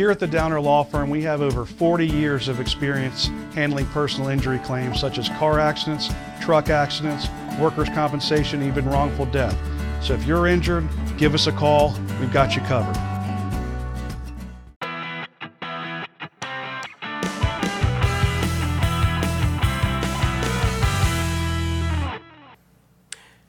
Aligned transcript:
Here 0.00 0.10
at 0.10 0.18
the 0.18 0.26
Downer 0.26 0.62
Law 0.62 0.82
Firm, 0.82 1.10
we 1.10 1.20
have 1.24 1.42
over 1.42 1.66
40 1.66 2.06
years 2.06 2.48
of 2.48 2.58
experience 2.58 3.26
handling 3.54 3.84
personal 3.88 4.30
injury 4.30 4.58
claims 4.60 4.98
such 4.98 5.18
as 5.18 5.28
car 5.28 5.60
accidents, 5.60 6.08
truck 6.40 6.70
accidents, 6.70 7.28
workers' 7.60 7.90
compensation, 7.90 8.62
even 8.62 8.88
wrongful 8.88 9.26
death. 9.26 9.58
So 10.02 10.14
if 10.14 10.24
you're 10.24 10.46
injured, 10.46 10.88
give 11.18 11.34
us 11.34 11.48
a 11.48 11.52
call. 11.52 11.94
We've 12.18 12.32
got 12.32 12.56
you 12.56 12.62
covered. 12.62 13.09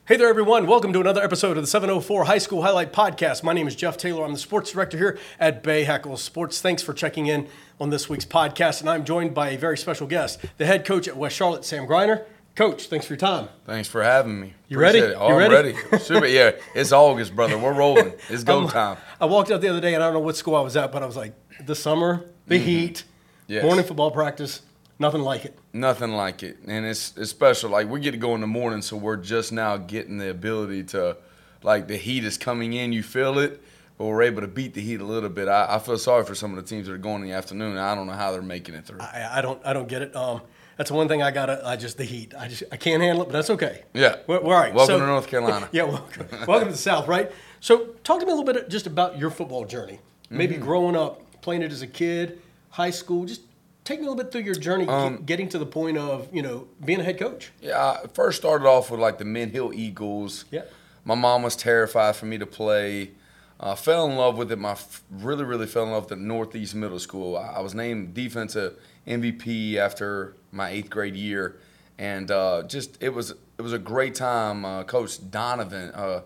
Hey 0.06 0.16
there, 0.16 0.28
everyone. 0.28 0.66
Welcome 0.66 0.92
to 0.94 1.00
another 1.00 1.22
episode 1.22 1.56
of 1.56 1.62
the 1.62 1.66
704 1.68 2.24
High 2.24 2.38
School 2.38 2.62
Highlight 2.62 2.92
Podcast. 2.92 3.42
My 3.44 3.52
name 3.52 3.68
is 3.68 3.76
Jeff 3.76 3.96
Taylor. 3.96 4.24
I'm 4.24 4.32
the 4.32 4.38
sports 4.38 4.72
director 4.72 4.98
here 4.98 5.18
at 5.38 5.62
Bahakel 5.62 6.18
Sports. 6.18 6.60
Thanks 6.60 6.82
for 6.82 6.92
checking 6.92 7.26
in 7.26 7.46
on 7.80 7.90
this 7.90 8.08
week's 8.08 8.24
podcast. 8.24 8.80
And 8.80 8.90
I'm 8.90 9.04
joined 9.04 9.32
by 9.32 9.50
a 9.50 9.58
very 9.58 9.78
special 9.78 10.06
guest, 10.08 10.40
the 10.58 10.66
head 10.66 10.84
coach 10.84 11.06
at 11.06 11.16
West 11.16 11.36
Charlotte, 11.36 11.64
Sam 11.64 11.86
Greiner. 11.86 12.24
Coach, 12.56 12.88
thanks 12.88 13.06
for 13.06 13.12
your 13.14 13.18
time. 13.18 13.48
Thanks 13.64 13.88
for 13.88 14.02
having 14.02 14.38
me. 14.40 14.54
You 14.68 14.78
ready? 14.78 14.98
It. 14.98 15.14
Oh, 15.16 15.28
You 15.28 15.34
I'm 15.36 15.50
ready? 15.50 15.72
ready. 15.90 15.98
Super. 16.04 16.26
Yeah, 16.26 16.50
it's 16.74 16.92
August, 16.92 17.34
brother. 17.34 17.56
We're 17.56 17.72
rolling. 17.72 18.12
It's 18.28 18.42
go 18.44 18.68
time. 18.68 18.98
I 19.20 19.26
walked 19.26 19.50
out 19.52 19.60
the 19.60 19.68
other 19.68 19.80
day 19.80 19.94
and 19.94 20.02
I 20.02 20.06
don't 20.08 20.14
know 20.14 20.20
what 20.20 20.36
school 20.36 20.56
I 20.56 20.60
was 20.60 20.76
at, 20.76 20.90
but 20.92 21.02
I 21.02 21.06
was 21.06 21.16
like, 21.16 21.32
the 21.64 21.74
summer, 21.76 22.24
the 22.46 22.58
heat, 22.58 23.04
Mm-hmm. 23.04 23.08
Yes. 23.54 23.64
morning 23.64 23.84
football 23.84 24.10
practice, 24.10 24.62
nothing 25.02 25.20
like 25.20 25.44
it. 25.44 25.58
Nothing 25.74 26.12
like 26.12 26.42
it, 26.42 26.56
and 26.66 26.86
it's 26.86 27.12
it's 27.18 27.30
special. 27.30 27.68
Like 27.68 27.88
we 27.90 28.00
get 28.00 28.12
to 28.12 28.16
go 28.16 28.34
in 28.34 28.40
the 28.40 28.46
morning, 28.46 28.80
so 28.80 28.96
we're 28.96 29.16
just 29.18 29.52
now 29.52 29.76
getting 29.76 30.16
the 30.16 30.30
ability 30.30 30.84
to, 30.84 31.18
like 31.62 31.88
the 31.88 31.96
heat 31.96 32.24
is 32.24 32.38
coming 32.38 32.72
in. 32.72 32.92
You 32.94 33.02
feel 33.02 33.38
it, 33.38 33.60
but 33.98 34.06
we're 34.06 34.22
able 34.22 34.40
to 34.40 34.48
beat 34.48 34.72
the 34.74 34.80
heat 34.80 35.00
a 35.00 35.04
little 35.04 35.28
bit. 35.28 35.48
I, 35.48 35.74
I 35.74 35.78
feel 35.78 35.98
sorry 35.98 36.24
for 36.24 36.34
some 36.34 36.56
of 36.56 36.56
the 36.56 36.68
teams 36.68 36.86
that 36.86 36.94
are 36.94 36.98
going 36.98 37.22
in 37.22 37.28
the 37.28 37.34
afternoon. 37.34 37.76
I 37.76 37.94
don't 37.94 38.06
know 38.06 38.14
how 38.14 38.32
they're 38.32 38.40
making 38.40 38.74
it 38.76 38.86
through. 38.86 39.00
I, 39.00 39.38
I 39.38 39.42
don't 39.42 39.60
I 39.66 39.72
don't 39.74 39.88
get 39.88 40.00
it. 40.02 40.16
Um, 40.16 40.40
that's 40.78 40.90
one 40.90 41.06
thing 41.06 41.22
I 41.22 41.30
gotta. 41.30 41.60
I 41.66 41.76
just 41.76 41.98
the 41.98 42.04
heat. 42.04 42.32
I 42.38 42.48
just 42.48 42.62
I 42.72 42.76
can't 42.76 43.02
handle 43.02 43.22
it, 43.22 43.26
but 43.26 43.32
that's 43.32 43.50
okay. 43.50 43.82
Yeah. 43.92 44.16
We're, 44.26 44.40
we're 44.40 44.54
all 44.54 44.60
right. 44.62 44.72
Welcome 44.72 44.94
So- 44.94 45.00
to 45.00 45.06
North 45.06 45.26
Carolina. 45.26 45.68
yeah, 45.72 45.82
welcome. 45.82 46.26
welcome 46.46 46.68
to 46.68 46.72
the 46.72 46.78
South, 46.78 47.06
right? 47.08 47.30
So, 47.60 47.90
talk 48.02 48.18
to 48.20 48.26
me 48.26 48.32
a 48.32 48.34
little 48.34 48.50
bit 48.52 48.68
just 48.70 48.86
about 48.88 49.18
your 49.18 49.30
football 49.30 49.64
journey. 49.64 50.00
Maybe 50.30 50.54
Mm-hmm. 50.54 50.64
growing 50.64 50.96
up, 50.96 51.20
playing 51.42 51.62
it 51.62 51.70
as 51.70 51.82
a 51.82 51.86
kid, 51.86 52.40
high 52.70 52.90
school. 52.90 53.24
Just 53.26 53.42
take 53.84 54.00
me 54.00 54.06
a 54.06 54.10
little 54.10 54.22
bit 54.22 54.32
through 54.32 54.42
your 54.42 54.54
journey, 54.54 54.86
Um, 54.86 55.22
getting 55.24 55.48
to 55.50 55.58
the 55.58 55.66
point 55.66 55.98
of 55.98 56.28
you 56.32 56.42
know 56.42 56.66
being 56.84 57.00
a 57.00 57.04
head 57.04 57.18
coach. 57.18 57.52
Yeah, 57.60 57.98
I 58.04 58.06
first 58.14 58.38
started 58.38 58.66
off 58.66 58.90
with 58.90 59.00
like 59.00 59.18
the 59.18 59.24
Mint 59.24 59.52
Hill 59.52 59.72
Eagles. 59.72 60.44
Yeah. 60.50 60.62
My 61.04 61.14
mom 61.16 61.42
was 61.42 61.56
terrified 61.56 62.14
for 62.16 62.26
me 62.26 62.38
to 62.38 62.46
play. 62.46 63.10
Uh, 63.58 63.74
fell 63.76 64.06
in 64.06 64.16
love 64.16 64.36
with 64.36 64.50
it. 64.50 64.58
My 64.58 64.72
f- 64.72 65.02
really, 65.10 65.44
really 65.44 65.66
fell 65.66 65.84
in 65.84 65.90
love 65.92 66.04
with 66.04 66.10
the 66.10 66.24
Northeast 66.24 66.74
Middle 66.74 66.98
School. 66.98 67.36
I, 67.36 67.54
I 67.56 67.60
was 67.60 67.74
named 67.74 68.12
defensive 68.14 68.76
MVP 69.06 69.76
after 69.76 70.34
my 70.50 70.70
eighth 70.70 70.90
grade 70.90 71.14
year, 71.16 71.56
and 71.98 72.30
uh, 72.30 72.62
just 72.64 73.00
it 73.02 73.10
was 73.10 73.30
it 73.30 73.62
was 73.62 73.72
a 73.72 73.78
great 73.78 74.14
time. 74.16 74.64
Uh, 74.64 74.82
Coach 74.84 75.18
Donovan 75.30 75.90
uh, 75.94 76.22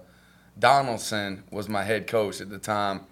Donaldson 0.58 1.44
was 1.50 1.68
my 1.68 1.84
head 1.84 2.06
coach 2.06 2.40
at 2.40 2.48
the 2.50 2.58
time, 2.58 3.02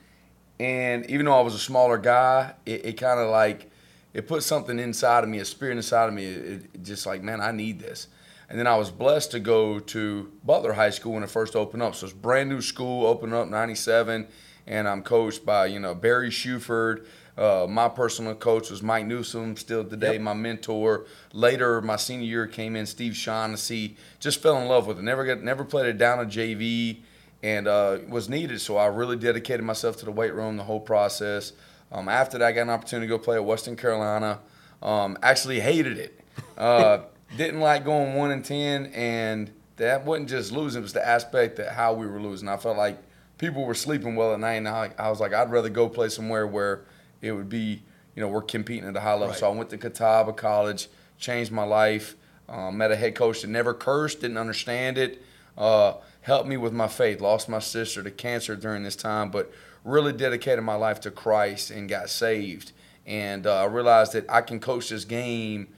and 0.59 1.05
even 1.11 1.27
though 1.27 1.39
I 1.39 1.43
was 1.43 1.55
a 1.55 1.59
smaller 1.59 1.99
guy, 1.99 2.55
it, 2.65 2.85
it 2.87 2.93
kind 2.95 3.21
of 3.21 3.31
like 3.31 3.71
it 4.15 4.27
put 4.29 4.43
something 4.43 4.79
inside 4.79 5.25
of 5.25 5.31
me, 5.31 5.41
a 5.41 5.45
spirit 5.45 5.77
inside 5.77 6.07
of 6.09 6.15
me. 6.15 6.25
It, 6.25 6.65
it 6.73 6.83
just 6.83 7.05
like, 7.05 7.23
man, 7.23 7.41
I 7.41 7.51
need 7.53 7.81
this. 7.81 8.07
And 8.49 8.59
then 8.59 8.67
I 8.67 8.77
was 8.77 8.91
blessed 8.91 9.33
to 9.33 9.41
go 9.41 9.81
to 9.81 10.31
Butler 10.45 10.75
High 10.75 10.91
School 10.91 11.15
when 11.15 11.23
it 11.23 11.31
first 11.31 11.57
opened 11.57 11.83
up. 11.83 11.95
So 11.95 12.07
it's 12.07 12.15
brand 12.15 12.49
new 12.49 12.61
school, 12.61 13.07
opened 13.07 13.35
up 13.35 13.49
'97, 13.49 14.29
and 14.67 14.89
I'm 14.89 15.03
coached 15.03 15.45
by 15.45 15.67
you 15.67 15.81
know 15.81 15.95
Barry 15.95 16.31
Shuford. 16.31 17.07
Uh, 17.37 17.67
my 17.69 17.89
personal 17.89 18.35
coach 18.37 18.71
was 18.71 18.81
Mike 18.81 19.07
Newsom, 19.07 19.57
still 19.57 19.83
today 19.85 20.13
Yep. 20.13 20.21
my 20.21 20.35
mentor. 20.35 21.07
Later, 21.33 21.81
my 21.81 21.97
senior 21.97 22.27
year 22.27 22.47
came 22.47 22.77
in 22.77 22.87
Steve 22.87 23.17
Shaughnessy. 23.17 23.97
Just 24.21 24.41
fell 24.41 24.57
in 24.59 24.69
love 24.69 24.87
with 24.87 25.01
it. 25.01 25.03
Never 25.03 25.25
got, 25.25 25.43
never 25.43 25.65
played 25.65 25.87
it 25.87 25.99
down 25.99 26.21
a 26.21 26.25
JV, 26.27 26.99
and 27.43 27.67
uh, 27.67 27.99
was 28.09 28.29
needed. 28.29 28.61
So 28.61 28.77
I 28.77 28.87
really 28.87 29.17
dedicated 29.17 29.65
myself 29.65 29.97
to 29.97 30.05
the 30.05 30.13
weight 30.13 30.33
room, 30.33 30.57
the 30.57 30.63
whole 30.65 30.79
process. 30.79 31.53
Um, 31.93 32.09
after 32.09 32.39
that, 32.39 32.47
I 32.47 32.53
got 32.53 32.63
an 32.63 32.71
opportunity 32.71 33.07
to 33.07 33.17
go 33.17 33.19
play 33.19 33.37
at 33.37 33.45
Western 33.45 33.77
Carolina. 33.77 34.41
Um, 34.83 35.17
actually 35.23 35.61
hated 35.61 35.99
it. 35.99 36.21
Uh, 36.59 37.01
didn't 37.37 37.61
like 37.61 37.85
going 37.85 38.15
one 38.15 38.31
and 38.31 38.45
ten, 38.45 38.87
and 38.87 39.51
that 39.77 40.05
wasn't 40.05 40.29
just 40.29 40.53
losing; 40.53 40.81
it 40.81 40.83
was 40.83 40.93
the 40.93 41.07
aspect 41.07 41.57
that 41.57 41.73
how 41.73 41.95
we 41.95 42.07
were 42.07 42.21
losing. 42.21 42.49
I 42.49 42.57
felt 42.57 42.77
like 42.77 42.99
people 43.39 43.65
were 43.65 43.75
sleeping 43.75 44.17
well 44.17 44.35
at 44.35 44.41
night, 44.41 44.55
and 44.55 44.69
I, 44.69 44.91
I 44.99 45.11
was 45.11 45.21
like, 45.21 45.33
I'd 45.33 45.51
rather 45.51 45.69
go 45.69 45.89
play 45.89 46.09
somewhere 46.09 46.47
where 46.47 46.85
it 47.23 47.33
would 47.33 47.49
be, 47.49 47.83
you 48.15 48.23
know, 48.23 48.29
we're 48.29 48.43
competing 48.43 48.89
at 48.89 48.97
a 48.97 49.01
high 49.01 49.15
level. 49.15 49.35
So 49.35 49.51
I 49.51 49.55
went 49.55 49.71
to 49.71 49.79
Catawba 49.79 50.35
College, 50.35 50.89
changed 51.19 51.53
my 51.53 51.65
life. 51.65 52.17
Um, 52.47 52.77
met 52.77 52.91
a 52.91 52.97
head 52.97 53.15
coach 53.15 53.41
that 53.41 53.49
never 53.49 53.73
cursed, 53.73 54.21
didn't 54.21 54.37
understand 54.37 54.99
it. 54.99 55.23
Uh, 55.57 55.95
helped 56.25 56.49
me 56.49 56.57
with 56.57 56.73
my 56.73 56.89
faith. 56.89 57.21
Lost 57.21 57.49
my 57.51 57.59
sister 57.59 58.03
to 58.03 58.11
cancer 58.11 58.57
during 58.57 58.83
this 58.83 58.97
time, 58.97 59.31
but 59.31 59.53
really 59.85 60.13
dedicated 60.13 60.65
my 60.65 60.75
life 60.75 60.99
to 61.01 61.11
Christ 61.11 61.71
and 61.71 61.87
got 61.87 62.09
saved. 62.09 62.73
And 63.07 63.47
uh, 63.47 63.63
I 63.63 63.65
realized 63.67 64.15
that 64.15 64.25
I 64.31 64.41
can 64.41 64.59
coach 64.59 64.89
this 64.89 65.05
game 65.05 65.69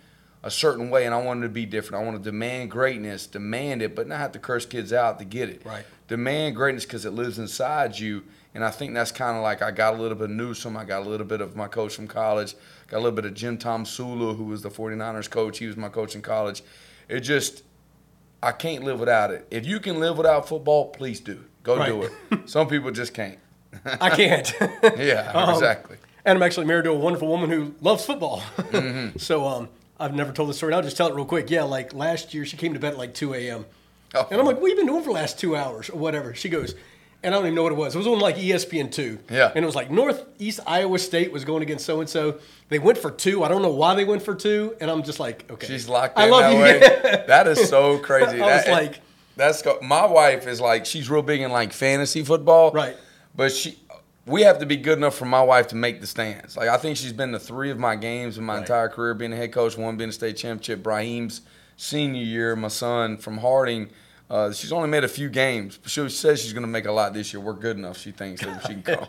a 0.44 0.50
certain 0.50 0.88
way, 0.88 1.04
and 1.04 1.12
I 1.12 1.20
wanted 1.20 1.42
to 1.42 1.48
be 1.48 1.66
different. 1.66 2.00
I 2.00 2.06
want 2.06 2.22
to 2.22 2.30
demand 2.30 2.70
greatness, 2.70 3.26
demand 3.26 3.82
it, 3.82 3.96
but 3.96 4.06
not 4.06 4.18
have 4.18 4.30
to 4.32 4.38
curse 4.38 4.64
kids 4.64 4.92
out 4.92 5.18
to 5.18 5.24
get 5.24 5.48
it. 5.48 5.62
Right. 5.66 5.84
Demand 6.06 6.54
greatness 6.54 6.84
because 6.84 7.04
it 7.04 7.10
lives 7.10 7.40
inside 7.40 7.98
you, 7.98 8.22
and 8.54 8.64
I 8.64 8.70
think 8.70 8.94
that's 8.94 9.10
kind 9.10 9.36
of 9.36 9.42
like 9.42 9.60
I 9.60 9.72
got 9.72 9.94
a 9.94 9.96
little 9.96 10.16
bit 10.16 10.30
of 10.30 10.36
Newsom, 10.36 10.76
I 10.76 10.84
got 10.84 11.04
a 11.04 11.08
little 11.08 11.26
bit 11.26 11.40
of 11.40 11.56
my 11.56 11.66
coach 11.66 11.96
from 11.96 12.06
college, 12.06 12.54
got 12.86 12.98
a 12.98 13.00
little 13.00 13.16
bit 13.16 13.24
of 13.24 13.34
Jim 13.34 13.58
Tom 13.58 13.84
Sulu, 13.84 14.34
who 14.34 14.44
was 14.44 14.62
the 14.62 14.70
49ers 14.70 15.28
coach. 15.28 15.58
He 15.58 15.66
was 15.66 15.76
my 15.76 15.88
coach 15.88 16.14
in 16.14 16.22
college. 16.22 16.62
It 17.08 17.20
just, 17.20 17.64
I 18.46 18.52
can't 18.52 18.84
live 18.84 19.00
without 19.00 19.32
it. 19.32 19.44
If 19.50 19.66
you 19.66 19.80
can 19.80 19.98
live 19.98 20.16
without 20.16 20.48
football, 20.48 20.90
please 20.90 21.18
do. 21.18 21.42
Go 21.64 21.84
do 21.84 22.02
it. 22.04 22.48
Some 22.48 22.68
people 22.68 22.92
just 22.92 23.12
can't. 23.12 23.40
I 23.84 24.10
can't. 24.10 24.54
Yeah, 24.96 25.32
Um, 25.34 25.50
exactly. 25.50 25.96
And 26.24 26.36
I'm 26.38 26.42
actually 26.44 26.66
married 26.66 26.84
to 26.84 26.90
a 26.90 26.94
wonderful 26.94 27.26
woman 27.26 27.50
who 27.50 27.74
loves 27.80 28.06
football. 28.06 28.40
Mm-hmm. 28.56 29.18
so 29.18 29.44
um, 29.48 29.68
I've 29.98 30.14
never 30.14 30.30
told 30.32 30.48
this 30.48 30.58
story. 30.58 30.74
I'll 30.74 30.82
just 30.82 30.96
tell 30.96 31.08
it 31.08 31.14
real 31.16 31.24
quick. 31.24 31.50
Yeah, 31.50 31.64
like 31.64 31.92
last 31.92 32.34
year, 32.34 32.44
she 32.44 32.56
came 32.56 32.72
to 32.74 32.78
bed 32.78 32.92
at 32.92 32.98
like 32.98 33.14
2 33.14 33.34
a.m. 33.34 33.66
Oh. 34.14 34.28
And 34.30 34.38
I'm 34.40 34.46
like, 34.46 34.60
what 34.60 34.70
have 34.70 34.78
you 34.78 34.84
been 34.84 34.86
doing 34.86 35.02
for 35.02 35.08
the 35.08 35.14
last 35.14 35.40
two 35.40 35.56
hours 35.56 35.90
or 35.90 35.98
whatever? 35.98 36.32
She 36.32 36.48
goes, 36.48 36.76
and 37.22 37.34
I 37.34 37.38
don't 37.38 37.46
even 37.46 37.54
know 37.54 37.62
what 37.64 37.72
it 37.72 37.76
was. 37.76 37.94
It 37.94 37.98
was 37.98 38.06
on 38.06 38.18
like 38.20 38.36
ESPN 38.36 38.90
two. 38.92 39.18
Yeah. 39.30 39.50
And 39.54 39.64
it 39.64 39.66
was 39.66 39.74
like 39.74 39.90
Northeast 39.90 40.60
Iowa 40.66 40.98
State 40.98 41.32
was 41.32 41.44
going 41.44 41.62
against 41.62 41.84
so 41.84 42.00
and 42.00 42.08
so. 42.08 42.38
They 42.68 42.78
went 42.78 42.98
for 42.98 43.10
two. 43.10 43.44
I 43.44 43.48
don't 43.48 43.62
know 43.62 43.70
why 43.70 43.94
they 43.94 44.04
went 44.04 44.22
for 44.22 44.34
two. 44.34 44.76
And 44.80 44.90
I'm 44.90 45.02
just 45.02 45.20
like, 45.20 45.50
okay. 45.50 45.66
She's 45.66 45.88
locked 45.88 46.18
I 46.18 46.24
in 46.26 46.30
love 46.30 46.40
that 46.42 46.52
you. 46.54 46.60
way. 46.60 47.24
that 47.28 47.46
is 47.46 47.68
so 47.68 47.98
crazy. 47.98 48.40
I 48.42 48.56
was 48.56 48.66
like- 48.68 49.00
that's 49.36 49.62
my 49.82 50.06
wife 50.06 50.46
is 50.46 50.60
like 50.62 50.86
she's 50.86 51.10
real 51.10 51.20
big 51.22 51.42
in 51.42 51.50
like 51.52 51.72
fantasy 51.74 52.24
football, 52.24 52.70
Right. 52.72 52.96
But 53.34 53.52
she, 53.52 53.78
we 54.24 54.40
have 54.42 54.60
to 54.60 54.66
be 54.66 54.76
good 54.78 54.96
enough 54.96 55.14
for 55.14 55.26
my 55.26 55.42
wife 55.42 55.68
to 55.68 55.76
make 55.76 56.00
the 56.00 56.06
stands. 56.06 56.56
Like 56.56 56.68
I 56.70 56.78
think 56.78 56.96
she's 56.96 57.12
been 57.12 57.32
to 57.32 57.38
three 57.38 57.70
of 57.70 57.78
my 57.78 57.96
games 57.96 58.38
in 58.38 58.44
my 58.44 58.54
Right. 58.54 58.60
entire 58.62 58.88
career, 58.88 59.12
being 59.12 59.32
a 59.34 59.36
head 59.36 59.52
coach, 59.52 59.76
one 59.76 59.96
being 59.98 60.08
a 60.08 60.12
state 60.12 60.38
championship. 60.38 60.82
Brahim's 60.82 61.42
senior 61.76 62.22
year, 62.22 62.56
my 62.56 62.68
son 62.68 63.18
from 63.18 63.36
Harding. 63.38 63.90
Uh, 64.28 64.52
she's 64.52 64.72
only 64.72 64.88
made 64.88 65.04
a 65.04 65.08
few 65.08 65.28
games. 65.28 65.78
but 65.78 65.90
She 65.90 66.08
says 66.08 66.40
she's 66.42 66.52
going 66.52 66.64
to 66.64 66.68
make 66.68 66.86
a 66.86 66.92
lot 66.92 67.14
this 67.14 67.32
year. 67.32 67.40
We're 67.40 67.52
good 67.52 67.76
enough, 67.76 67.98
she 67.98 68.10
thinks, 68.10 68.40
that 68.42 68.62
she 68.66 68.74
can 68.74 68.82
go. 68.82 69.08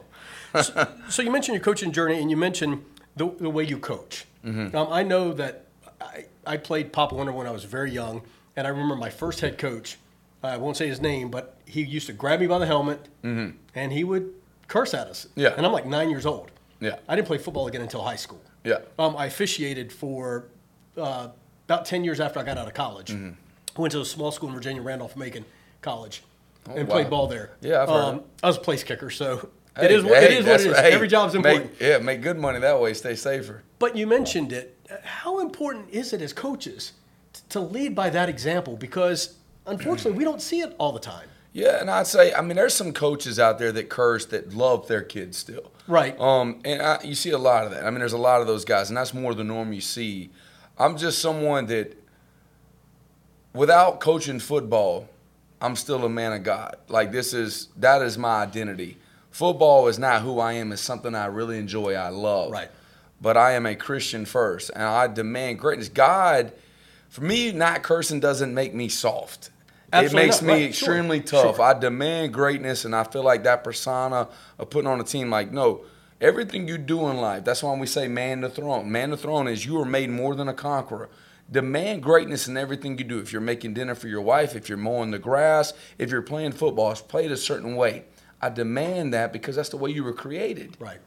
So 1.10 1.22
you 1.22 1.32
mentioned 1.32 1.56
your 1.56 1.64
coaching 1.64 1.92
journey, 1.92 2.22
and 2.22 2.30
you 2.30 2.38
mentioned 2.38 2.84
the, 3.16 3.30
the 3.40 3.50
way 3.50 3.64
you 3.64 3.80
coach. 3.80 4.26
Mm-hmm. 4.46 4.76
Um, 4.76 4.88
I 4.92 5.04
know 5.04 5.34
that 5.34 5.66
I, 6.00 6.26
I 6.46 6.58
played 6.58 6.94
Pop 6.94 7.12
Warner 7.12 7.32
when 7.32 7.48
I 7.48 7.52
was 7.52 7.64
very 7.64 7.92
young, 7.92 8.22
and 8.56 8.68
I 8.68 8.70
remember 8.70 8.96
my 8.96 9.10
first 9.10 9.40
head 9.42 9.58
coach. 9.58 9.98
I 10.44 10.58
won't 10.58 10.78
say 10.78 10.88
his 10.88 11.02
name, 11.02 11.30
but 11.30 11.58
he 11.66 11.82
used 11.82 12.08
to 12.08 12.14
grab 12.14 12.40
me 12.40 12.48
by 12.48 12.60
the 12.60 12.66
helmet, 12.66 13.08
and 13.24 13.92
he 13.92 14.04
would 14.04 14.34
curse 14.68 14.94
at 14.94 15.08
us. 15.08 15.26
Mm-hmm. 15.32 15.40
Yeah. 15.42 15.54
And 15.58 15.66
I'm 15.66 15.72
like 15.72 15.86
nine 15.86 16.10
years 16.10 16.26
old. 16.26 16.52
Yeah. 16.80 16.98
I 17.08 17.16
didn't 17.16 17.28
play 17.28 17.40
football 17.40 17.68
again 17.68 17.82
until 17.82 18.04
high 18.04 18.16
school. 18.16 18.42
Yeah. 18.64 18.80
Um, 19.00 19.16
I 19.18 19.26
officiated 19.26 19.92
for 19.92 20.46
uh, 20.96 21.30
about 21.66 21.86
10 21.86 22.04
years 22.04 22.20
after 22.20 22.40
I 22.40 22.44
got 22.44 22.58
out 22.58 22.68
of 22.68 22.74
college. 22.74 23.12
Mm-hmm. 23.12 23.32
I 23.78 23.82
went 23.82 23.92
to 23.94 24.02
a 24.02 24.06
small 24.06 24.32
school 24.32 24.50
in 24.50 24.56
Virginia, 24.56 24.82
Randolph 24.82 25.16
Macon 25.16 25.46
College, 25.82 26.24
and 26.66 26.80
Oh, 26.80 26.82
wow. 26.82 26.88
played 26.90 27.10
ball 27.10 27.28
there. 27.28 27.52
Yeah, 27.62 27.84
I've 27.84 27.90
heard 27.90 27.96
um. 28.04 28.22
I 28.44 28.48
was 28.48 28.58
a 28.58 28.62
place 28.62 28.84
kicker, 28.84 29.10
so 29.10 29.50
Hey, 29.76 29.86
it 29.86 29.92
is 29.92 30.04
what 30.04 30.18
hey, 30.18 30.26
it 30.26 30.32
is. 30.40 30.46
What 30.46 30.62
it 30.62 30.68
is. 30.68 30.78
hey, 30.78 30.92
Every 30.94 31.08
job's 31.08 31.36
important. 31.36 31.72
Make, 31.74 31.82
yeah, 31.82 31.98
make 32.00 32.22
good 32.22 32.38
money 32.38 32.60
that 32.60 32.80
way. 32.82 32.94
Stay 32.96 33.16
safer. 33.16 33.64
But 33.80 33.96
you 33.96 34.08
mentioned 34.08 34.52
it. 34.52 34.76
How 35.04 35.40
important 35.40 35.90
is 35.92 36.14
it 36.14 36.22
as 36.22 36.34
coaches 36.34 36.94
t- 37.34 37.42
to 37.50 37.60
lead 37.60 37.94
by 37.94 38.10
that 38.10 38.28
example? 38.30 38.76
Because 38.78 39.36
unfortunately, 39.68 40.18
we 40.18 40.24
don't 40.24 40.42
see 40.42 40.62
it 40.62 40.74
all 40.80 40.92
the 40.92 41.00
time. 41.00 41.28
Yeah, 41.54 41.80
and 41.80 41.90
I'd 41.90 42.08
say, 42.08 42.34
I 42.34 42.42
mean, 42.42 42.56
there's 42.56 42.74
some 42.74 42.94
coaches 42.94 43.40
out 43.40 43.60
there 43.60 43.72
that 43.72 43.90
curse 43.90 44.26
that 44.28 44.54
love 44.54 44.88
their 44.88 45.02
kids 45.02 45.38
still. 45.38 45.72
Right. 45.88 46.20
Um, 46.20 46.60
and 46.66 46.82
I, 46.82 47.00
you 47.04 47.16
see 47.16 47.32
a 47.32 47.38
lot 47.38 47.66
of 47.66 47.72
that. 47.72 47.86
I 47.86 47.90
mean, 47.90 48.00
there's 48.00 48.14
a 48.14 48.18
lot 48.18 48.42
of 48.42 48.48
those 48.48 48.64
guys, 48.66 48.90
and 48.90 48.98
that's 48.98 49.14
more 49.14 49.34
the 49.34 49.44
norm 49.44 49.74
you 49.74 49.82
see. 49.82 50.30
I'm 50.78 50.98
just 50.98 51.20
someone 51.20 51.66
that, 51.68 51.97
without 53.58 54.00
coaching 54.00 54.40
football, 54.40 55.10
I'm 55.60 55.76
still 55.76 56.06
a 56.06 56.10
man 56.10 56.34
of 56.34 56.44
God. 56.44 56.78
Like 56.88 57.12
this 57.12 57.34
is 57.34 57.70
that 57.78 58.02
is 58.02 58.18
my 58.18 58.44
identity. 58.44 58.98
football 59.32 59.88
is 59.88 60.00
not 60.00 60.22
who 60.22 60.40
I 60.40 60.54
am. 60.54 60.72
It's 60.72 60.82
something 60.82 61.14
I 61.16 61.26
really 61.26 61.58
enjoy. 61.60 61.94
I 61.94 62.10
love. 62.10 62.52
Right. 62.52 62.70
But 63.20 63.36
I 63.36 63.54
am 63.54 63.66
a 63.66 63.76
Christian 63.76 64.26
first, 64.26 64.70
and 64.74 64.84
I 64.84 65.08
demand 65.08 65.60
greatness. 65.60 65.90
God, 65.90 66.54
for 67.10 67.22
me, 67.22 67.52
not 67.52 67.82
cursing 67.82 68.20
doesn't 68.20 68.54
make 68.54 68.76
me 68.76 68.90
soft. 68.90 69.50
Absolutely 69.92 70.22
it 70.22 70.26
makes 70.26 70.42
not. 70.42 70.48
me 70.48 70.54
Right. 70.54 70.76
Sure. 70.76 70.90
extremely 70.94 71.22
tough. 71.22 71.56
Sure. 71.56 71.66
I 71.66 71.74
demand 71.74 72.34
greatness, 72.34 72.86
and 72.86 72.96
I 72.96 73.04
feel 73.04 73.24
like 73.24 73.44
that 73.44 73.64
persona 73.64 74.28
of 74.60 74.70
putting 74.70 74.88
on 74.88 75.00
a 75.00 75.04
team, 75.04 75.32
like, 75.32 75.52
no, 75.52 75.82
everything 76.22 76.68
you 76.68 76.78
do 76.78 77.08
in 77.08 77.18
life, 77.18 77.44
that's 77.44 77.64
why 77.64 77.76
we 77.76 77.88
say 77.88 78.08
man 78.08 78.42
the 78.42 78.50
throne. 78.50 78.92
Man 78.92 79.10
the 79.10 79.18
throne 79.18 79.48
is 79.48 79.66
you 79.66 79.80
are 79.82 79.86
made 79.86 80.12
more 80.12 80.36
than 80.36 80.48
a 80.48 80.54
conqueror. 80.54 81.10
Demand 81.50 82.04
greatness 82.04 82.48
in 82.48 82.58
everything 82.58 82.98
you 82.98 83.04
do. 83.06 83.20
If 83.20 83.32
you're 83.32 83.42
making 83.42 83.74
dinner 83.74 83.96
for 83.96 84.08
your 84.08 84.22
wife, 84.22 84.56
if 84.56 84.68
you're 84.68 84.78
mowing 84.78 85.12
the 85.12 85.20
grass, 85.20 85.74
if 85.98 86.12
you're 86.12 86.22
playing 86.22 86.52
football, 86.52 86.92
it's 86.92 87.02
played 87.02 87.32
a 87.32 87.38
certain 87.38 87.76
way. 87.76 88.04
I 88.42 88.50
demand 88.50 89.14
that 89.14 89.32
because 89.34 89.56
that's 89.56 89.70
the 89.70 89.78
way 89.78 89.92
you 89.92 90.04
were 90.04 90.14
created. 90.14 90.76
Right. 90.80 91.00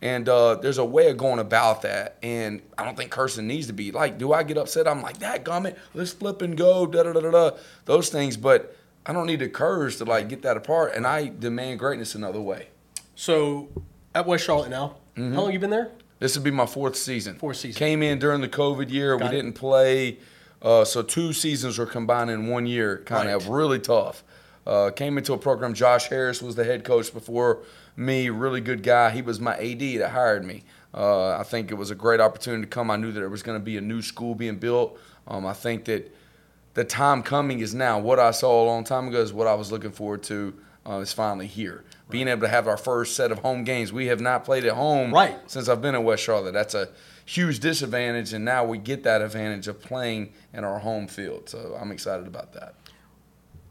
And 0.00 0.28
uh, 0.28 0.56
there's 0.56 0.78
a 0.78 0.84
way 0.84 1.08
of 1.10 1.16
going 1.16 1.40
about 1.40 1.82
that. 1.82 2.18
And 2.22 2.62
I 2.76 2.84
don't 2.84 2.96
think 2.96 3.10
cursing 3.10 3.46
needs 3.48 3.66
to 3.68 3.72
be 3.72 3.90
like, 3.90 4.18
do 4.18 4.32
I 4.32 4.42
get 4.44 4.56
upset? 4.58 4.86
I'm 4.86 5.02
like, 5.02 5.18
that 5.18 5.44
gummit, 5.44 5.76
let's 5.94 6.12
flip 6.12 6.40
and 6.42 6.56
go, 6.56 6.86
da 6.86 7.02
da 7.02 7.12
da 7.14 7.20
da 7.20 7.30
da. 7.30 7.50
Those 7.86 8.08
things. 8.10 8.36
But 8.36 8.76
I 9.06 9.12
don't 9.12 9.26
need 9.26 9.40
to 9.40 9.48
curse 9.48 9.98
to 9.98 10.04
like 10.04 10.28
get 10.28 10.42
that 10.42 10.56
apart. 10.56 10.92
And 10.94 11.06
I 11.06 11.28
demand 11.36 11.80
greatness 11.80 12.14
another 12.14 12.40
way. 12.40 12.68
So 13.16 13.70
at 14.14 14.26
West 14.26 14.44
Charlotte 14.44 14.70
now, 14.70 14.96
Mm-hmm. 15.16 15.34
how 15.34 15.40
long 15.42 15.52
you 15.52 15.58
been 15.58 15.70
there? 15.70 15.90
This 16.18 16.36
would 16.36 16.44
be 16.44 16.50
my 16.50 16.66
fourth 16.66 16.96
season. 16.96 17.36
Fourth 17.36 17.58
season. 17.58 17.78
Came 17.78 18.02
in 18.02 18.18
during 18.18 18.40
the 18.40 18.48
COVID 18.48 18.90
year. 18.90 19.16
Got 19.16 19.30
we 19.30 19.38
it. 19.38 19.42
didn't 19.42 19.54
play. 19.54 20.18
Uh, 20.60 20.84
so 20.84 21.02
two 21.02 21.32
seasons 21.32 21.78
were 21.78 21.86
combined 21.86 22.30
in 22.30 22.48
one 22.48 22.66
year. 22.66 22.98
Kind 23.06 23.28
of 23.28 23.48
really 23.48 23.78
tough. 23.78 24.24
Uh, 24.66 24.90
came 24.90 25.16
into 25.16 25.32
a 25.32 25.38
program. 25.38 25.72
Josh 25.74 26.08
Harris 26.08 26.42
was 26.42 26.56
the 26.56 26.64
head 26.64 26.84
coach 26.84 27.12
before 27.12 27.60
me. 27.96 28.28
Really 28.28 28.60
good 28.60 28.82
guy. 28.82 29.10
He 29.10 29.22
was 29.22 29.40
my 29.40 29.56
AD 29.56 29.80
that 30.00 30.10
hired 30.10 30.44
me. 30.44 30.64
Uh, 30.92 31.36
I 31.38 31.42
think 31.42 31.70
it 31.70 31.74
was 31.74 31.90
a 31.90 31.94
great 31.94 32.20
opportunity 32.20 32.62
to 32.64 32.68
come. 32.68 32.90
I 32.90 32.96
knew 32.96 33.12
that 33.12 33.20
there 33.20 33.28
was 33.28 33.42
going 33.42 33.58
to 33.58 33.64
be 33.64 33.76
a 33.76 33.80
new 33.80 34.02
school 34.02 34.34
being 34.34 34.56
built. 34.56 34.98
Um, 35.26 35.46
I 35.46 35.52
think 35.52 35.84
that 35.84 36.14
the 36.74 36.84
time 36.84 37.22
coming 37.22 37.60
is 37.60 37.74
now. 37.74 37.98
What 37.98 38.18
I 38.18 38.30
saw 38.30 38.62
a 38.62 38.66
long 38.66 38.84
time 38.84 39.08
ago 39.08 39.20
is 39.20 39.32
what 39.32 39.46
I 39.46 39.54
was 39.54 39.70
looking 39.70 39.92
forward 39.92 40.22
to. 40.24 40.54
Uh, 40.86 40.98
is 41.00 41.12
finally 41.12 41.46
here. 41.46 41.84
Being 42.10 42.28
able 42.28 42.42
to 42.42 42.48
have 42.48 42.66
our 42.66 42.76
first 42.78 43.14
set 43.16 43.30
of 43.30 43.40
home 43.40 43.64
games. 43.64 43.92
We 43.92 44.06
have 44.06 44.20
not 44.20 44.44
played 44.44 44.64
at 44.64 44.72
home 44.72 45.12
Right. 45.12 45.38
since 45.46 45.68
I've 45.68 45.82
been 45.82 45.94
in 45.94 46.04
West 46.04 46.22
Charlotte. 46.22 46.52
That's 46.52 46.74
a 46.74 46.88
huge 47.26 47.60
disadvantage, 47.60 48.32
and 48.32 48.44
now 48.44 48.64
we 48.64 48.78
get 48.78 49.02
that 49.02 49.20
advantage 49.20 49.68
of 49.68 49.80
playing 49.82 50.32
in 50.54 50.64
our 50.64 50.78
home 50.78 51.06
field. 51.06 51.50
So 51.50 51.76
I'm 51.78 51.92
excited 51.92 52.26
about 52.26 52.54
that. 52.54 52.74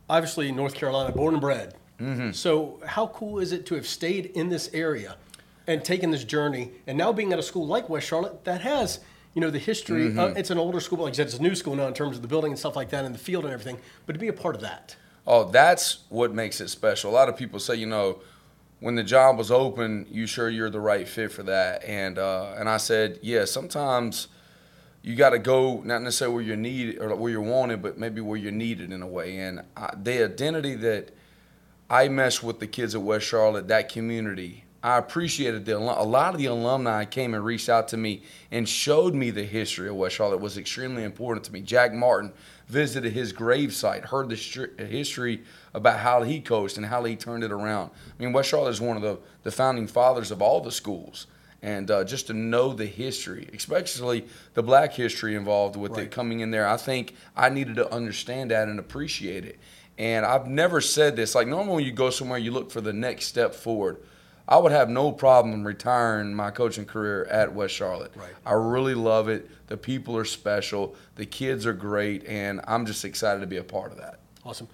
Obviously, 0.09 0.51
North 0.51 0.75
Carolina, 0.75 1.11
born 1.11 1.33
and 1.33 1.41
bred. 1.41 1.73
Mm-hmm. 1.99 2.31
So 2.31 2.79
how 2.85 3.07
cool 3.07 3.39
is 3.39 3.51
it 3.51 3.65
to 3.67 3.75
have 3.75 3.87
stayed 3.87 4.27
in 4.27 4.49
this 4.49 4.69
area 4.73 5.17
and 5.65 5.83
taken 5.83 6.11
this 6.11 6.23
journey, 6.23 6.71
and 6.85 6.97
now 6.97 7.11
being 7.11 7.33
at 7.33 7.39
a 7.39 7.43
school 7.43 7.65
like 7.65 7.89
West 7.89 8.07
Charlotte 8.07 8.45
that 8.45 8.61
has, 8.61 8.99
you 9.33 9.41
know, 9.41 9.49
the 9.49 9.59
history. 9.59 10.09
Mm-hmm. 10.09 10.19
Uh, 10.19 10.27
it's 10.27 10.49
an 10.51 10.57
older 10.59 10.79
school, 10.79 10.99
like 10.99 11.13
I 11.13 11.17
said, 11.17 11.25
it's 11.25 11.39
a 11.39 11.41
new 11.41 11.55
school 11.55 11.75
now 11.75 11.87
in 11.87 11.93
terms 11.93 12.15
of 12.15 12.21
the 12.21 12.27
building 12.27 12.51
and 12.51 12.59
stuff 12.59 12.75
like 12.75 12.89
that, 12.91 13.03
and 13.03 13.13
the 13.13 13.19
field 13.19 13.43
and 13.43 13.51
everything. 13.53 13.79
But 14.05 14.13
to 14.13 14.19
be 14.19 14.27
a 14.27 14.33
part 14.33 14.55
of 14.55 14.61
that, 14.61 14.95
Oh, 15.27 15.43
that's 15.43 16.05
what 16.07 16.33
makes 16.33 16.61
it 16.61 16.69
special. 16.69 17.11
A 17.11 17.13
lot 17.13 17.27
of 17.27 17.35
people 17.35 17.59
say, 17.59 17.75
you 17.75 17.85
know, 17.85 18.21
when 18.79 18.95
the 18.95 19.03
job 19.03 19.37
was 19.37 19.51
open, 19.51 20.07
you 20.09 20.25
sure 20.25 20.49
you're 20.49 20.69
the 20.69 20.79
right 20.79 21.05
fit 21.07 21.33
for 21.33 21.43
that? 21.43 21.83
And 21.83 22.17
uh, 22.17 22.53
and 22.57 22.69
I 22.69 22.77
said, 22.77 23.19
yeah. 23.21 23.43
Sometimes 23.43 24.29
you 25.01 25.15
got 25.15 25.31
to 25.31 25.39
go 25.39 25.81
not 25.83 26.01
necessarily 26.01 26.35
where 26.35 26.43
you're 26.43 26.55
needed 26.55 26.99
or 26.99 27.13
where 27.15 27.31
you're 27.31 27.41
wanted, 27.41 27.81
but 27.81 27.97
maybe 27.97 28.21
where 28.21 28.37
you're 28.37 28.53
needed 28.53 28.93
in 28.93 29.01
a 29.01 29.07
way. 29.07 29.37
And 29.39 29.63
I, 29.75 29.93
the 30.01 30.23
identity 30.23 30.75
that 30.75 31.13
I 31.89 32.07
mesh 32.07 32.41
with 32.41 32.59
the 32.59 32.67
kids 32.67 32.95
at 32.95 33.01
West 33.01 33.25
Charlotte, 33.25 33.67
that 33.67 33.89
community. 33.89 34.63
I 34.83 34.97
appreciated 34.97 35.65
the 35.65 35.77
a 35.77 35.79
lot 35.79 36.35
of 36.35 36.39
the 36.39 36.45
alumni 36.45 37.03
came 37.03 37.33
and 37.33 37.43
reached 37.43 37.67
out 37.67 37.89
to 37.89 37.97
me 37.97 38.21
and 38.51 38.69
showed 38.69 39.13
me 39.13 39.31
the 39.31 39.43
history 39.43 39.89
of 39.89 39.95
West 39.95 40.15
Charlotte 40.15 40.39
was 40.39 40.57
extremely 40.57 41.03
important 41.03 41.45
to 41.45 41.51
me. 41.51 41.61
Jack 41.61 41.93
Martin 41.93 42.31
visited 42.67 43.13
his 43.13 43.33
gravesite, 43.33 44.05
heard 44.05 44.29
the 44.29 44.35
stri- 44.35 44.77
history 44.89 45.43
about 45.73 45.99
how 45.99 46.23
he 46.23 46.39
coached 46.41 46.77
and 46.77 46.85
how 46.85 47.03
he 47.03 47.15
turned 47.15 47.43
it 47.43 47.51
around. 47.51 47.91
I 48.19 48.23
mean, 48.23 48.33
West 48.33 48.49
Charlotte 48.49 48.71
is 48.71 48.81
one 48.81 48.97
of 48.97 49.03
the, 49.03 49.17
the 49.43 49.51
founding 49.51 49.87
fathers 49.87 50.31
of 50.31 50.41
all 50.41 50.61
the 50.61 50.71
schools. 50.71 51.27
And 51.61 51.89
uh, 51.89 52.03
just 52.03 52.27
to 52.27 52.33
know 52.33 52.73
the 52.73 52.85
history, 52.85 53.49
especially 53.53 54.25
the 54.53 54.61
black 54.61 54.93
history 54.93 55.35
involved 55.35 55.75
with 55.75 55.93
Right. 55.93 56.03
it 56.03 56.11
coming 56.11 56.41
in 56.41 56.51
there, 56.51 56.67
I 56.67 56.77
think 56.77 57.15
I 57.35 57.49
needed 57.49 57.77
to 57.77 57.91
understand 57.91 58.51
that 58.51 58.67
and 58.67 58.79
appreciate 58.79 59.43
it. 59.43 59.57
And 59.97 60.23
I've 60.25 60.47
never 60.47 60.81
said 60.81 61.15
this. 61.15 61.33
Like 61.33 61.47
normally, 61.47 61.75
when 61.77 61.85
you 61.85 61.91
go 61.91 62.11
somewhere, 62.11 62.37
you 62.37 62.51
look 62.51 62.69
for 62.69 62.81
the 62.81 62.93
next 62.93 63.25
step 63.25 63.55
forward. 63.55 63.97
I 64.49 64.57
would 64.57 64.71
have 64.71 64.89
no 64.89 65.11
problem 65.11 65.65
retiring 65.67 66.33
my 66.33 66.51
coaching 66.51 66.85
career 66.85 67.25
at 67.25 67.53
West 67.53 67.73
Charlotte. 67.75 68.11
Right. 68.15 68.29
I 68.45 68.53
really 68.53 68.95
love 68.95 69.27
it. 69.27 69.49
The 69.67 69.75
people 69.77 70.15
are 70.15 70.23
special. 70.25 70.95
The 71.15 71.25
kids 71.25 71.65
are 71.65 71.73
great, 71.73 72.25
and 72.25 72.61
I'm 72.65 72.85
just 72.85 73.03
excited 73.03 73.41
to 73.41 73.47
be 73.47 73.57
a 73.57 73.63
part 73.63 73.91
of 73.91 73.97
that. 73.97 74.19
awesome. 74.45 74.67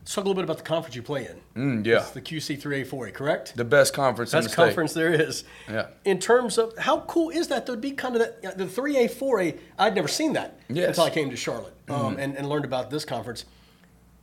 Let's 0.00 0.14
talk 0.14 0.24
a 0.24 0.28
little 0.28 0.40
bit 0.40 0.44
about 0.44 0.58
the 0.58 0.62
conference 0.62 0.94
you 0.94 1.02
play 1.02 1.26
in. 1.54 1.80
Mm, 1.82 1.84
yeah, 1.84 1.96
It's 1.96 2.10
the 2.12 2.20
QC3A4A, 2.20 3.12
correct? 3.12 3.56
the 3.56 3.64
best 3.64 3.92
conference 3.92 4.32
in 4.32 4.36
the 4.38 4.42
Best 4.44 4.52
state. 4.54 4.64
conference 4.64 4.92
there 4.92 5.12
is. 5.12 5.42
Yeah. 5.68 5.88
In 6.04 6.20
terms 6.20 6.58
of 6.58 6.78
how 6.78 7.00
cool 7.00 7.30
is 7.30 7.48
that? 7.48 7.66
There'd 7.66 7.80
be 7.80 7.90
kind 7.90 8.14
of 8.14 8.20
that 8.42 8.56
the 8.56 8.68
three 8.68 8.96
A, 8.98 9.08
four 9.08 9.40
A. 9.40 9.56
I'd 9.76 9.96
never 9.96 10.06
seen 10.06 10.34
that 10.34 10.60
Yes. 10.68 10.76
Mm-hmm. 10.82 10.88
until 10.90 11.04
I 11.06 11.10
came 11.10 11.30
to 11.30 11.36
Charlotte 11.36 11.74
um, 11.88 12.18
and, 12.20 12.36
and 12.36 12.48
learned 12.48 12.64
about 12.64 12.88
this 12.88 13.04
conference. 13.04 13.46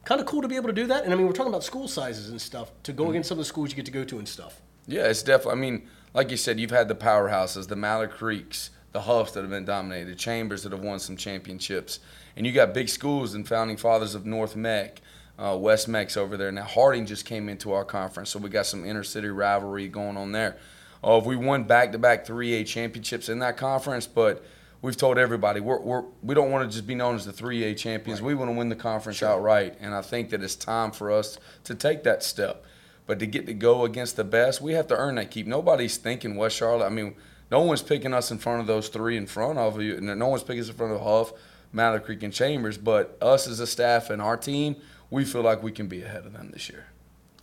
Kind 0.06 0.22
of 0.22 0.28
cool 0.28 0.42
to 0.42 0.48
be 0.48 0.56
able 0.56 0.68
to 0.70 0.74
do 0.74 0.88
that. 0.88 1.04
And 1.04 1.12
I 1.12 1.18
mean, 1.18 1.28
we're 1.28 1.34
talking 1.34 1.52
about 1.52 1.66
school 1.66 1.90
sizes 1.90 2.30
and 2.30 2.40
stuff 2.40 2.72
to 2.84 2.94
Mm-hmm. 2.94 3.04
go 3.04 3.10
against 3.10 3.28
some 3.28 3.38
of 3.38 3.40
the 3.44 3.50
schools 3.50 3.72
you 3.72 3.76
get 3.76 3.86
to 3.86 3.92
go 3.92 4.06
to 4.06 4.20
and 4.20 4.28
stuff. 4.28 4.62
Yeah, 4.88 5.08
it's 5.08 5.24
definitely. 5.24 5.54
I 5.54 5.62
mean, 5.62 5.88
like 6.14 6.32
you 6.32 6.38
said, 6.38 6.60
you've 6.60 6.72
had 6.72 6.88
the 6.88 6.96
powerhouses, 6.96 7.68
the 7.68 7.76
Mallard 7.76 8.12
Creeks, 8.12 8.70
the 8.92 9.02
Huffs 9.02 9.32
that 9.32 9.42
have 9.42 9.50
been 9.50 9.66
dominated, 9.66 10.12
the 10.12 10.16
Chambers 10.16 10.64
that 10.64 10.72
have 10.72 10.82
won 10.82 11.00
some 11.00 11.18
championships, 11.18 12.00
and 12.36 12.46
you 12.46 12.52
got 12.52 12.74
big 12.74 12.90
schools 12.90 13.34
and 13.34 13.48
founding 13.48 13.78
fathers 13.78 14.16
of 14.16 14.26
North 14.26 14.56
Meck, 14.56 15.02
uh, 15.40 15.58
West 15.60 15.88
Meck's 15.88 16.18
over 16.18 16.38
there. 16.38 16.52
Now 16.52 16.64
Harding 16.64 17.06
just 17.06 17.26
came 17.26 17.50
into 17.50 17.74
our 17.74 17.86
conference, 17.86 18.30
so 18.30 18.40
we 18.40 18.50
got 18.50 18.66
some 18.66 18.86
inner 18.86 19.04
city 19.04 19.30
rivalry 19.30 19.88
going 19.88 20.18
on 20.18 20.32
there. 20.32 20.58
Uh, 21.04 21.22
we 21.24 21.36
won 21.36 21.64
back-to-back 21.64 22.26
3A 22.26 22.66
championships 22.66 23.28
in 23.28 23.40
that 23.40 23.58
conference, 23.58 24.08
but 24.08 24.46
we've 24.82 24.96
told 24.96 25.18
everybody 25.18 25.60
we're, 25.60 25.80
we're, 25.80 26.04
we 26.22 26.34
don't 26.34 26.52
want 26.52 26.70
to 26.70 26.74
just 26.74 26.88
be 26.88 26.96
known 26.96 27.16
as 27.16 27.26
the 27.26 27.34
3A 27.34 27.76
champions. 27.76 28.22
We 28.22 28.36
want 28.36 28.50
to 28.52 28.56
win 28.56 28.70
the 28.70 28.76
conference 28.76 29.22
outright, 29.22 29.76
and 29.82 29.94
I 29.94 30.02
think 30.02 30.30
that 30.30 30.44
it's 30.44 30.56
time 30.56 30.92
for 30.92 31.12
us 31.12 31.40
to 31.66 31.76
take 31.76 32.04
that 32.04 32.24
step. 32.24 32.64
But 33.06 33.20
to 33.20 33.26
get 33.28 33.46
to 33.48 33.54
go 33.54 33.84
against 33.86 34.16
the 34.16 34.24
best, 34.24 34.62
we 34.62 34.74
have 34.74 34.88
to 34.88 34.96
earn 34.96 35.16
that 35.16 35.30
keep. 35.32 35.46
Nobody's 35.48 35.98
thinking 35.98 36.36
West 36.36 36.56
Charlotte. 36.56 36.86
I 36.86 36.90
mean, 36.90 37.16
no 37.52 37.62
one's 37.62 37.82
picking 37.82 38.14
us 38.14 38.32
in 38.32 38.38
front 38.38 38.62
of 38.62 38.68
those 38.68 38.88
three 38.88 39.18
in 39.18 39.28
front 39.28 39.58
of 39.60 39.82
you. 39.82 39.98
and 39.98 40.18
No 40.20 40.28
one's 40.30 40.44
picking 40.44 40.62
us 40.62 40.70
in 40.70 40.76
front 40.76 40.94
of 40.94 41.02
Huff, 41.02 41.34
Mallard 41.74 42.04
Creek, 42.06 42.24
and 42.24 42.34
Chambers. 42.34 42.78
But 42.78 43.18
us 43.22 43.48
as 43.48 43.60
a 43.60 43.68
staff 43.68 44.10
and 44.10 44.22
our 44.22 44.38
team, 44.38 44.78
we 45.10 45.26
feel 45.26 45.42
like 45.42 45.62
we 45.62 45.72
can 45.72 45.88
be 45.88 46.02
ahead 46.02 46.26
of 46.26 46.34
them 46.34 46.50
this 46.52 46.70
year. 46.70 46.86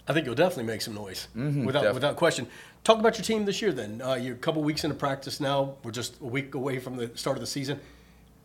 I 0.08 0.12
think 0.12 0.26
you'll 0.26 0.34
definitely 0.34 0.64
make 0.64 0.80
some 0.82 0.94
noise 0.94 1.28
Mm-hmm, 1.37 1.66
without 1.66 1.80
definitely. 1.82 1.94
without 1.94 2.16
question. 2.16 2.46
Talk 2.82 2.99
about 2.99 3.16
your 3.18 3.25
team 3.25 3.44
this 3.44 3.61
year. 3.62 3.70
Then 3.73 4.00
uh, 4.02 4.14
you're 4.14 4.34
a 4.34 4.38
couple 4.38 4.62
weeks 4.62 4.82
into 4.82 4.96
practice 4.96 5.38
now. 5.40 5.75
We're 5.84 5.90
just 5.92 6.18
a 6.20 6.25
week 6.25 6.54
away 6.54 6.78
from 6.78 6.96
the 6.96 7.11
start 7.14 7.37
of 7.37 7.42
the 7.42 7.46
season. 7.46 7.78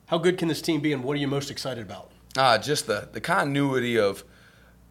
How 0.07 0.17
good 0.19 0.37
can 0.37 0.47
this 0.49 0.61
team 0.61 0.81
be, 0.81 0.91
and 0.93 1.03
what 1.03 1.13
are 1.13 1.19
you 1.19 1.27
most 1.27 1.49
excited 1.49 1.81
about? 1.83 2.11
Ah, 2.37 2.57
just 2.59 2.85
the 2.85 3.07
the 3.13 3.21
continuity 3.21 3.97
of 3.97 4.23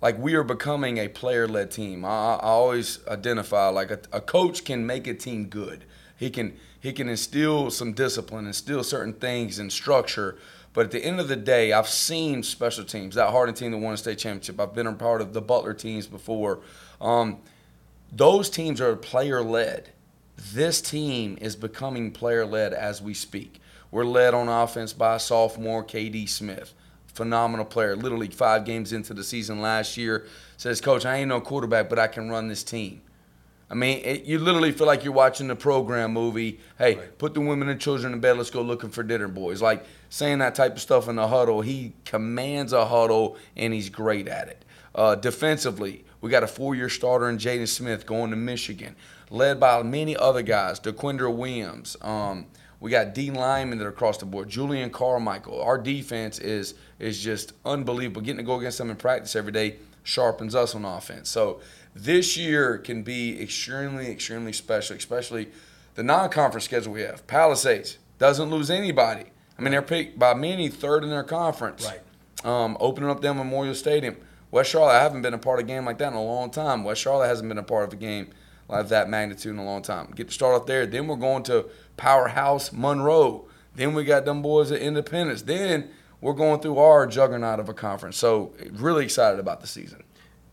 like 0.04 0.18
we 0.18 0.34
are 0.34 0.44
becoming 0.44 0.98
a 0.98 1.08
player 1.08 1.48
led 1.48 1.70
team. 1.70 2.04
I, 2.04 2.34
I 2.34 2.40
always 2.40 2.98
identify 3.08 3.68
like 3.68 3.90
a, 3.90 4.00
a 4.12 4.20
coach 4.20 4.62
can 4.62 4.86
make 4.86 5.06
a 5.06 5.14
team 5.14 5.46
good. 5.46 5.86
He 6.18 6.28
can 6.28 6.58
he 6.78 6.92
can 6.92 7.08
instill 7.08 7.70
some 7.70 7.94
discipline, 7.94 8.46
instill 8.46 8.84
certain 8.84 9.14
things 9.14 9.58
and 9.58 9.72
structure. 9.72 10.36
But 10.74 10.84
at 10.84 10.90
the 10.90 11.02
end 11.02 11.20
of 11.20 11.28
the 11.28 11.36
day, 11.36 11.72
I've 11.72 11.88
seen 11.88 12.42
special 12.42 12.84
teams. 12.84 13.14
That 13.14 13.30
Harding 13.30 13.54
team 13.54 13.70
that 13.70 13.78
won 13.78 13.94
a 13.94 13.96
state 13.96 14.18
championship. 14.18 14.60
I've 14.60 14.74
been 14.74 14.86
a 14.86 14.92
part 14.92 15.22
of 15.22 15.32
the 15.32 15.40
Butler 15.40 15.72
teams 15.72 16.06
before. 16.06 16.60
Um, 17.00 17.38
those 18.12 18.50
teams 18.50 18.82
are 18.82 18.94
player 18.96 19.40
led. 19.40 19.94
This 20.52 20.82
team 20.82 21.38
is 21.40 21.56
becoming 21.56 22.10
player 22.10 22.44
led 22.44 22.74
as 22.74 23.00
we 23.00 23.14
speak. 23.14 23.58
We're 23.90 24.04
led 24.04 24.34
on 24.34 24.48
offense 24.48 24.92
by 24.92 25.16
sophomore, 25.16 25.82
KD 25.82 26.28
Smith. 26.28 26.74
Phenomenal 27.14 27.64
player. 27.64 27.96
Literally 27.96 28.28
five 28.28 28.64
games 28.64 28.92
into 28.92 29.14
the 29.14 29.24
season 29.24 29.60
last 29.60 29.96
year. 29.96 30.26
Says, 30.56 30.80
Coach, 30.80 31.06
I 31.06 31.16
ain't 31.16 31.28
no 31.28 31.40
quarterback, 31.40 31.88
but 31.88 31.98
I 31.98 32.06
can 32.08 32.28
run 32.30 32.48
this 32.48 32.62
team. 32.62 33.00
I 33.70 33.74
mean, 33.74 34.02
it, 34.04 34.24
you 34.24 34.38
literally 34.38 34.72
feel 34.72 34.86
like 34.86 35.04
you're 35.04 35.12
watching 35.12 35.48
the 35.48 35.56
program 35.56 36.12
movie. 36.12 36.60
Hey, 36.78 36.96
Right. 36.96 37.18
put 37.18 37.34
the 37.34 37.40
women 37.40 37.68
and 37.68 37.80
children 37.80 38.12
in 38.12 38.20
bed. 38.20 38.36
Let's 38.36 38.50
go 38.50 38.60
looking 38.62 38.90
for 38.90 39.02
dinner, 39.02 39.26
boys. 39.28 39.62
Like 39.62 39.84
saying 40.10 40.38
that 40.38 40.54
type 40.54 40.74
of 40.74 40.80
stuff 40.80 41.08
in 41.08 41.16
the 41.16 41.28
huddle. 41.28 41.62
He 41.62 41.94
commands 42.04 42.72
a 42.72 42.84
huddle, 42.86 43.36
and 43.56 43.72
he's 43.72 43.88
great 43.88 44.28
at 44.28 44.48
it. 44.48 44.64
Uh, 44.94 45.14
defensively, 45.14 46.04
we 46.20 46.30
got 46.30 46.42
a 46.42 46.46
four-year 46.46 46.88
starter 46.88 47.28
in 47.28 47.38
Jaden 47.38 47.66
Smith 47.66 48.06
going 48.06 48.30
to 48.30 48.36
Michigan, 48.36 48.94
led 49.30 49.58
by 49.58 49.82
many 49.82 50.16
other 50.16 50.42
guys. 50.42 50.78
DeQuindra 50.78 51.34
Williams. 51.34 51.96
Um, 52.00 52.46
we 52.84 52.90
got 52.90 53.14
Dean 53.14 53.32
Lyman 53.32 53.78
that 53.78 53.86
are 53.86 53.88
across 53.88 54.18
the 54.18 54.26
board. 54.26 54.50
Julian 54.50 54.90
Carmichael. 54.90 55.62
Our 55.62 55.78
defense 55.78 56.38
is 56.38 56.74
is 56.98 57.18
just 57.18 57.54
unbelievable. 57.64 58.20
Getting 58.20 58.36
to 58.36 58.42
go 58.42 58.58
against 58.58 58.76
them 58.76 58.90
in 58.90 58.96
practice 58.96 59.34
every 59.34 59.52
day 59.52 59.76
sharpens 60.02 60.54
us 60.54 60.74
on 60.74 60.84
offense. 60.84 61.30
So 61.30 61.62
this 61.94 62.36
year 62.36 62.76
can 62.76 63.02
be 63.02 63.40
extremely, 63.40 64.10
extremely 64.10 64.52
special, 64.52 64.96
especially 64.96 65.48
the 65.94 66.02
non-conference 66.02 66.66
schedule 66.66 66.92
we 66.92 67.00
have. 67.00 67.26
Palisades 67.26 67.96
doesn't 68.18 68.50
lose 68.50 68.68
anybody. 68.68 69.24
I 69.58 69.62
mean, 69.62 69.70
they're 69.70 69.80
picked 69.80 70.18
by 70.18 70.34
many 70.34 70.68
third 70.68 71.04
in 71.04 71.08
their 71.08 71.24
conference. 71.24 71.86
Right. 71.86 72.00
Um, 72.44 72.76
opening 72.80 73.08
up 73.08 73.22
their 73.22 73.32
Memorial 73.32 73.74
Stadium. 73.74 74.18
West 74.50 74.70
Charlotte, 74.70 74.98
I 74.98 75.02
haven't 75.02 75.22
been 75.22 75.32
a 75.32 75.38
part 75.38 75.58
of 75.58 75.64
a 75.64 75.68
game 75.68 75.86
like 75.86 75.96
that 75.98 76.08
in 76.08 76.18
a 76.18 76.22
long 76.22 76.50
time. 76.50 76.84
West 76.84 77.00
Charlotte 77.00 77.28
hasn't 77.28 77.48
been 77.48 77.56
a 77.56 77.62
part 77.62 77.84
of 77.84 77.94
a 77.94 77.96
game 77.96 78.28
like 78.68 78.88
that 78.88 79.08
magnitude 79.08 79.52
in 79.52 79.58
a 79.58 79.64
long 79.64 79.82
time. 79.82 80.12
Get 80.14 80.28
to 80.28 80.34
start 80.34 80.54
off 80.54 80.66
there. 80.66 80.86
Then 80.86 81.06
we're 81.06 81.16
going 81.16 81.42
to 81.44 81.66
Powerhouse 81.96 82.72
Monroe. 82.72 83.46
Then 83.74 83.94
we 83.94 84.04
got 84.04 84.24
them 84.24 84.42
boys 84.42 84.70
at 84.72 84.80
Independence. 84.80 85.42
Then 85.42 85.90
we're 86.20 86.32
going 86.32 86.60
through 86.60 86.78
our 86.78 87.06
juggernaut 87.06 87.60
of 87.60 87.68
a 87.68 87.74
conference. 87.74 88.16
So 88.16 88.52
really 88.72 89.04
excited 89.04 89.40
about 89.40 89.60
the 89.60 89.66
season. 89.66 90.02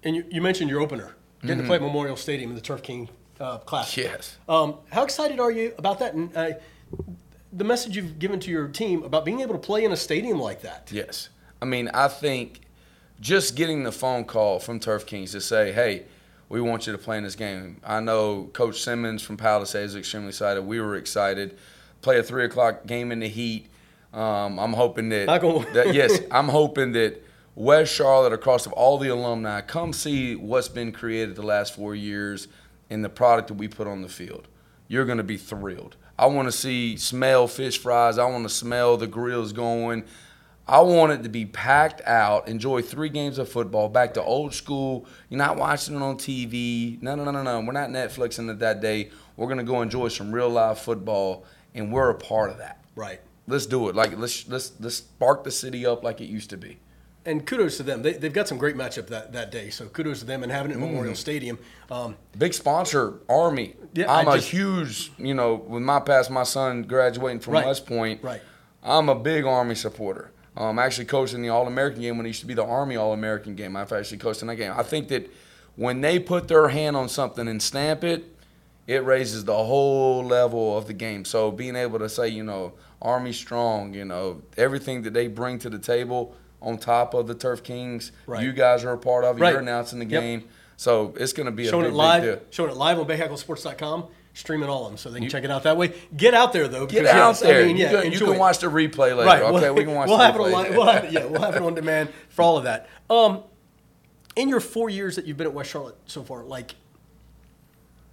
And 0.03 0.15
you, 0.15 0.25
you 0.29 0.41
mentioned 0.41 0.69
your 0.69 0.81
opener, 0.81 1.15
getting 1.41 1.59
to 1.59 1.63
play 1.63 1.75
at 1.75 1.81
Memorial 1.81 2.15
Stadium 2.15 2.49
in 2.49 2.55
the 2.55 2.61
Turf 2.61 2.81
King 2.81 3.09
uh, 3.39 3.59
Classic. 3.59 4.05
Yes. 4.05 4.37
Um, 4.49 4.77
how 4.91 5.03
excited 5.03 5.39
are 5.39 5.51
you 5.51 5.73
about 5.77 5.99
that? 5.99 6.13
And 6.13 6.35
uh, 6.35 6.51
the 7.53 7.63
message 7.63 7.95
you've 7.95 8.19
given 8.19 8.39
to 8.41 8.51
your 8.51 8.67
team 8.67 9.03
about 9.03 9.25
being 9.25 9.41
able 9.41 9.53
to 9.53 9.59
play 9.59 9.83
in 9.83 9.91
a 9.91 9.97
stadium 9.97 10.39
like 10.39 10.61
that. 10.61 10.89
Yes. 10.91 11.29
I 11.61 11.65
mean, 11.65 11.89
I 11.93 12.07
think 12.07 12.61
just 13.19 13.55
getting 13.55 13.83
the 13.83 13.91
phone 13.91 14.25
call 14.25 14.59
from 14.59 14.79
Turf 14.79 15.05
Kings 15.05 15.31
to 15.33 15.41
say, 15.41 15.71
hey, 15.71 16.05
we 16.51 16.59
want 16.59 16.85
you 16.85 16.91
to 16.91 16.97
play 16.97 17.17
in 17.17 17.23
this 17.23 17.35
game. 17.35 17.77
I 17.83 18.01
know 18.01 18.49
Coach 18.51 18.81
Simmons 18.81 19.23
from 19.23 19.37
Palisades 19.37 19.93
is 19.93 19.95
extremely 19.95 20.29
excited. 20.29 20.65
We 20.65 20.81
were 20.81 20.95
excited. 20.97 21.57
Play 22.01 22.19
a 22.19 22.23
three 22.23 22.43
o'clock 22.43 22.85
game 22.85 23.11
in 23.11 23.19
the 23.19 23.29
heat. 23.29 23.67
Um, 24.13 24.59
I'm 24.59 24.73
hoping 24.73 25.07
that, 25.09 25.29
that 25.73 25.93
yes, 25.93 26.19
I'm 26.29 26.49
hoping 26.49 26.91
that 26.91 27.23
West 27.55 27.93
Charlotte, 27.93 28.33
across 28.33 28.65
of 28.65 28.73
all 28.73 28.97
the 28.97 29.07
alumni, 29.07 29.61
come 29.61 29.93
see 29.93 30.35
what's 30.35 30.67
been 30.67 30.91
created 30.91 31.35
the 31.37 31.41
last 31.41 31.73
four 31.73 31.95
years 31.95 32.49
and 32.89 33.03
the 33.03 33.09
product 33.09 33.47
that 33.47 33.53
we 33.53 33.69
put 33.69 33.87
on 33.87 34.01
the 34.01 34.09
field. 34.09 34.49
You're 34.89 35.05
going 35.05 35.19
to 35.19 35.23
be 35.23 35.37
thrilled. 35.37 35.95
I 36.19 36.25
want 36.25 36.49
to 36.49 36.51
see 36.51 36.97
smell 36.97 37.47
fish 37.47 37.77
fries. 37.77 38.17
I 38.17 38.25
want 38.25 38.43
to 38.43 38.49
smell 38.49 38.97
the 38.97 39.07
grills 39.07 39.53
going. 39.53 40.03
I 40.67 40.79
want 40.81 41.11
it 41.11 41.23
to 41.23 41.29
be 41.29 41.45
packed 41.45 42.01
out. 42.05 42.47
Enjoy 42.47 42.81
three 42.81 43.09
games 43.09 43.37
of 43.37 43.49
football. 43.49 43.89
Back 43.89 44.13
to 44.13 44.23
old 44.23 44.53
school. 44.53 45.05
You're 45.29 45.37
not 45.39 45.57
watching 45.57 45.95
it 45.95 46.01
on 46.01 46.17
TV. 46.17 47.01
No, 47.01 47.15
no, 47.15 47.25
no, 47.25 47.31
no, 47.31 47.43
no. 47.43 47.59
We're 47.61 47.73
not 47.73 47.89
Netflixing 47.89 48.49
it 48.49 48.59
that 48.59 48.79
day. 48.81 49.09
We're 49.35 49.47
gonna 49.47 49.63
go 49.63 49.81
enjoy 49.81 50.07
some 50.09 50.31
real 50.31 50.49
live 50.49 50.79
football, 50.79 51.45
and 51.73 51.91
we're 51.91 52.09
a 52.09 52.15
part 52.15 52.51
of 52.51 52.57
that. 52.59 52.83
Right. 52.95 53.19
Let's 53.47 53.65
do 53.65 53.89
it. 53.89 53.95
Like 53.95 54.17
let's 54.17 54.47
let's 54.47 54.71
let's 54.79 54.95
spark 54.97 55.43
the 55.43 55.51
city 55.51 55.85
up 55.85 56.03
like 56.03 56.21
it 56.21 56.25
used 56.25 56.49
to 56.51 56.57
be. 56.57 56.77
And 57.25 57.45
kudos 57.45 57.77
to 57.77 57.83
them. 57.83 58.01
They, 58.01 58.13
they've 58.13 58.33
got 58.33 58.47
some 58.47 58.57
great 58.57 58.75
matchup 58.75 59.05
that, 59.07 59.31
that 59.33 59.51
day. 59.51 59.69
So 59.69 59.85
kudos 59.87 60.19
to 60.21 60.25
them 60.25 60.41
and 60.41 60.51
having 60.51 60.71
it 60.71 60.75
at 60.75 60.79
Memorial 60.79 61.13
Stadium. 61.13 61.59
Um, 61.91 62.15
Big 62.35 62.51
sponsor, 62.53 63.19
Army. 63.29 63.75
Yeah, 63.93 64.11
I'm 64.11 64.27
I 64.27 64.33
a 64.33 64.35
just- 64.37 64.49
huge, 64.49 65.11
you 65.19 65.35
know, 65.35 65.53
with 65.55 65.83
my 65.83 65.99
past, 65.99 66.31
my 66.31 66.41
son 66.43 66.81
graduating 66.83 67.41
from 67.41 67.53
Right, 67.53 67.65
West 67.67 67.85
Point. 67.85 68.23
right. 68.23 68.41
I'm 68.81 69.07
a 69.09 69.13
big 69.15 69.45
Army 69.45 69.75
supporter. 69.75 70.31
Um, 70.57 70.77
I 70.79 70.85
actually 70.85 71.05
coached 71.05 71.33
in 71.33 71.41
the 71.41 71.49
All 71.49 71.67
American 71.67 72.01
game 72.01 72.17
when 72.17 72.25
it 72.25 72.29
used 72.29 72.41
to 72.41 72.45
be 72.45 72.53
the 72.53 72.65
Army 72.65 72.95
All 72.97 73.13
American 73.13 73.55
game. 73.55 73.75
I've 73.75 73.91
actually 73.91 74.17
coached 74.17 74.41
in 74.41 74.47
that 74.49 74.57
game. 74.57 74.73
I 74.75 74.83
think 74.83 75.07
that 75.09 75.31
when 75.75 76.01
they 76.01 76.19
put 76.19 76.47
their 76.47 76.67
hand 76.67 76.95
on 76.97 77.07
something 77.07 77.47
and 77.47 77.61
stamp 77.61 78.03
it, 78.03 78.25
it 78.87 79.05
raises 79.05 79.45
the 79.45 79.55
whole 79.55 80.23
level 80.25 80.77
of 80.77 80.87
the 80.87 80.93
game. 80.93 81.23
So 81.23 81.51
being 81.51 81.75
able 81.77 81.99
to 81.99 82.09
say, 82.09 82.27
you 82.27 82.43
know, 82.43 82.73
Army 83.01 83.31
strong, 83.31 83.93
you 83.93 84.03
know, 84.03 84.41
everything 84.57 85.03
that 85.03 85.13
they 85.13 85.27
bring 85.27 85.57
to 85.59 85.69
the 85.69 85.79
table 85.79 86.35
on 86.61 86.77
top 86.77 87.13
of 87.13 87.27
the 87.27 87.33
Turf 87.33 87.63
Kings, 87.63 88.11
Right. 88.27 88.43
you 88.43 88.51
guys 88.51 88.83
are 88.83 88.91
a 88.91 88.97
part 88.97 89.23
of. 89.23 89.37
it. 89.37 89.41
Right. 89.41 89.51
You're 89.51 89.61
announcing 89.61 89.99
the 89.99 90.05
Yep. 90.05 90.21
game. 90.21 90.43
So 90.77 91.13
it's 91.17 91.31
going 91.33 91.45
to 91.45 91.51
be 91.51 91.67
a 91.67 91.69
showing 91.69 91.85
big, 91.85 91.93
it 91.93 91.97
live, 91.97 92.21
big 92.23 92.35
deal. 92.39 92.45
showing 92.49 92.71
it 92.71 92.77
live 92.77 92.99
on 92.99 93.07
BahakelSports.com, 93.07 94.05
streaming 94.33 94.69
all 94.69 94.85
of 94.85 94.91
them 94.91 94.97
so 94.97 95.09
they 95.09 95.19
can 95.19 95.29
check 95.29 95.43
it 95.43 95.51
out 95.51 95.63
that 95.63 95.77
way. 95.77 95.93
Get 96.15 96.33
out 96.33 96.53
there 96.53 96.67
though. 96.67 96.85
Get 96.85 97.05
out 97.05 97.15
yes, 97.15 97.43
I 97.43 97.47
there. 97.47 97.65
mean, 97.65 97.77
you, 97.77 97.85
yeah, 97.85 98.01
can, 98.01 98.11
you 98.11 98.19
can 98.19 98.37
watch 98.37 98.59
the 98.59 98.67
replay 98.67 99.15
later. 99.15 99.25
Right. 99.25 99.41
Okay, 99.41 99.51
we'll, 99.51 99.75
we 99.75 99.83
can 99.83 99.93
watch 99.93 100.07
we'll 100.07 100.17
the 100.17 100.25
have 100.25 100.35
it 100.35 100.39
replay. 100.39 100.69
on 100.69 100.75
we'll 100.75 100.85
have 100.85 101.03
it, 101.05 101.11
yeah, 101.11 101.25
we'll 101.25 101.41
have 101.41 101.55
it 101.55 101.61
on 101.63 101.75
demand 101.75 102.09
for 102.29 102.41
all 102.43 102.57
of 102.57 102.63
that. 102.63 102.89
Um, 103.09 103.43
in 104.35 104.47
your 104.47 104.59
four 104.59 104.89
years 104.89 105.15
that 105.15 105.25
you've 105.25 105.37
been 105.37 105.47
at 105.47 105.53
West 105.53 105.71
Charlotte 105.71 105.97
so 106.05 106.23
far, 106.23 106.43
like, 106.43 106.75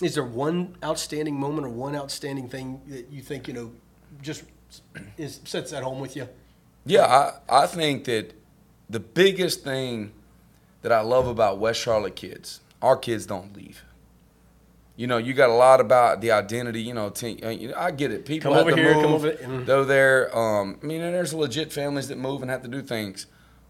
is 0.03 0.15
there 0.15 0.25
one 0.25 0.77
outstanding 0.83 1.39
moment 1.39 1.67
or 1.67 1.71
one 1.71 1.95
outstanding 1.95 2.49
thing 2.49 2.81
that 2.89 3.11
you 3.11 3.21
think 3.21 3.49
you 3.49 3.55
know 3.55 3.73
just 4.23 4.45
is 5.17 5.41
sits 5.45 5.73
at 5.73 5.83
home 5.83 6.01
with 6.01 6.17
you? 6.17 6.29
Yeah, 6.85 7.05
I, 7.49 7.63
I 7.63 7.67
think 7.67 8.05
that 8.05 8.33
the 8.89 9.01
biggest 9.01 9.63
thing 9.63 10.13
that 10.83 10.93
I 10.93 11.01
love 11.01 11.27
about 11.27 11.59
West 11.59 11.81
Charlotte 11.81 12.17
kids, 12.17 12.61
our 12.81 12.97
kids 12.97 13.27
don't 13.27 13.55
leave. 13.55 13.83
You 14.99 15.07
know, 15.07 15.17
you 15.19 15.33
got 15.33 15.49
a 15.49 15.53
lot 15.55 15.81
about 15.81 16.21
the 16.21 16.33
identity. 16.33 16.83
You 16.83 16.93
know, 16.93 17.09
te- 17.09 17.41
uh, 17.41 17.51
you 17.51 17.69
know, 17.69 17.75
I 17.77 17.93
get 17.93 18.11
it. 18.11 18.27
People 18.27 18.51
Come 18.51 18.59
have 18.59 18.67
over 18.67 18.75
to 18.77 18.83
here, 18.83 18.95
move. 18.95 19.03
come 19.05 19.13
over 19.15 19.31
there. 19.31 19.49
Mhm. 19.49 19.65
They're 19.65 19.85
there. 19.85 20.37
Um, 20.37 20.77
I 20.83 20.87
mean, 20.87 21.01
and 21.03 21.15
there's 21.15 21.33
legit 21.33 21.73
families 21.73 22.09
that 22.09 22.19
move 22.19 22.43
and 22.43 22.51
have 22.51 22.63
to 22.63 22.69
do 22.69 22.83
things. 22.83 23.27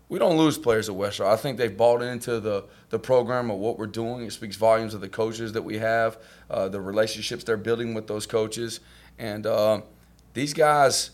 We 0.09 0.19
don't 0.19 0.39
lose 0.39 0.57
players 0.57 0.89
at 0.89 0.95
West 0.95 1.19
Charlotte. 1.19 1.35
I 1.35 1.37
think 1.37 1.59
they've 1.59 1.77
bought 1.77 2.01
into 2.01 2.41
the 2.41 2.65
the 2.89 2.99
program 2.99 3.51
of 3.51 3.59
what 3.59 3.79
we're 3.79 3.87
doing. 3.87 4.25
It 4.25 4.33
speaks 4.33 4.57
volumes 4.57 4.95
of 4.95 5.03
the 5.03 5.09
coaches 5.11 5.53
that 5.53 5.61
we 5.65 5.77
have, 5.77 6.17
uh, 6.49 6.69
the 6.71 6.81
relationships 6.81 7.45
they're 7.45 7.59
building 7.59 7.93
with 7.93 8.07
those 8.07 8.25
coaches, 8.25 8.81
and 9.19 9.47
uh, 9.47 9.83
these 10.33 10.55
guys 10.55 11.11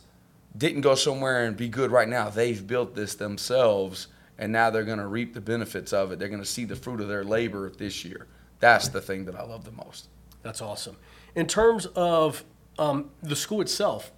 didn't 0.57 0.83
go 0.83 0.95
somewhere 0.95 1.45
and 1.45 1.57
be 1.57 1.67
good 1.69 1.91
right 1.91 2.09
now. 2.09 2.29
They've 2.31 2.65
built 2.65 2.95
this 2.95 3.17
themselves, 3.17 4.07
and 4.39 4.53
now 4.53 4.71
they're 4.71 4.85
going 4.85 5.01
to 5.01 5.09
reap 5.09 5.35
the 5.35 5.41
benefits 5.41 5.93
of 5.93 6.13
it. 6.13 6.21
They're 6.21 6.29
going 6.29 6.41
to 6.41 6.47
see 6.49 6.65
the 6.65 6.77
fruit 6.77 7.01
of 7.01 7.09
their 7.09 7.25
labor 7.25 7.69
this 7.77 8.05
year. 8.05 8.29
That's 8.61 8.89
the 8.89 9.01
thing 9.01 9.25
that 9.27 9.35
I 9.35 9.43
love 9.43 9.65
the 9.65 9.73
most. 9.73 10.09
That's 10.43 10.61
awesome. 10.61 10.97
In 11.35 11.47
terms 11.47 11.87
of 11.87 12.45
um, 12.79 13.11
the 13.23 13.37
school 13.37 13.61
itself, 13.61 14.13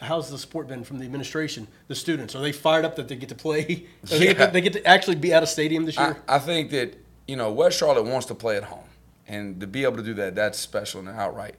how's 0.00 0.30
the 0.30 0.38
support 0.38 0.68
been 0.68 0.84
from 0.84 0.98
the 0.98 1.04
administration, 1.04 1.68
the 1.88 1.94
students? 1.94 2.34
Are 2.34 2.40
they 2.40 2.52
fired 2.52 2.84
up 2.84 2.96
that 2.96 3.08
they 3.08 3.16
get 3.16 3.28
to 3.30 3.34
play? 3.34 3.86
Are 4.04 4.06
they, 4.18 4.26
get 4.26 4.38
to, 4.38 4.46
they 4.52 4.60
get 4.60 4.72
to 4.74 4.86
actually 4.86 5.16
be 5.16 5.32
at 5.32 5.42
a 5.42 5.46
stadium 5.46 5.84
this 5.84 5.98
I, 5.98 6.06
year? 6.06 6.22
I 6.28 6.38
think 6.38 6.70
that 6.70 6.96
you 7.26 7.36
know 7.36 7.52
West 7.52 7.78
Charlotte 7.78 8.04
wants 8.04 8.26
to 8.26 8.34
play 8.34 8.56
at 8.56 8.64
home, 8.64 8.84
and 9.26 9.60
to 9.60 9.66
be 9.66 9.84
able 9.84 9.96
to 9.96 10.02
do 10.02 10.14
that, 10.14 10.34
that's 10.34 10.58
special 10.58 11.00
and 11.00 11.08
outright. 11.08 11.56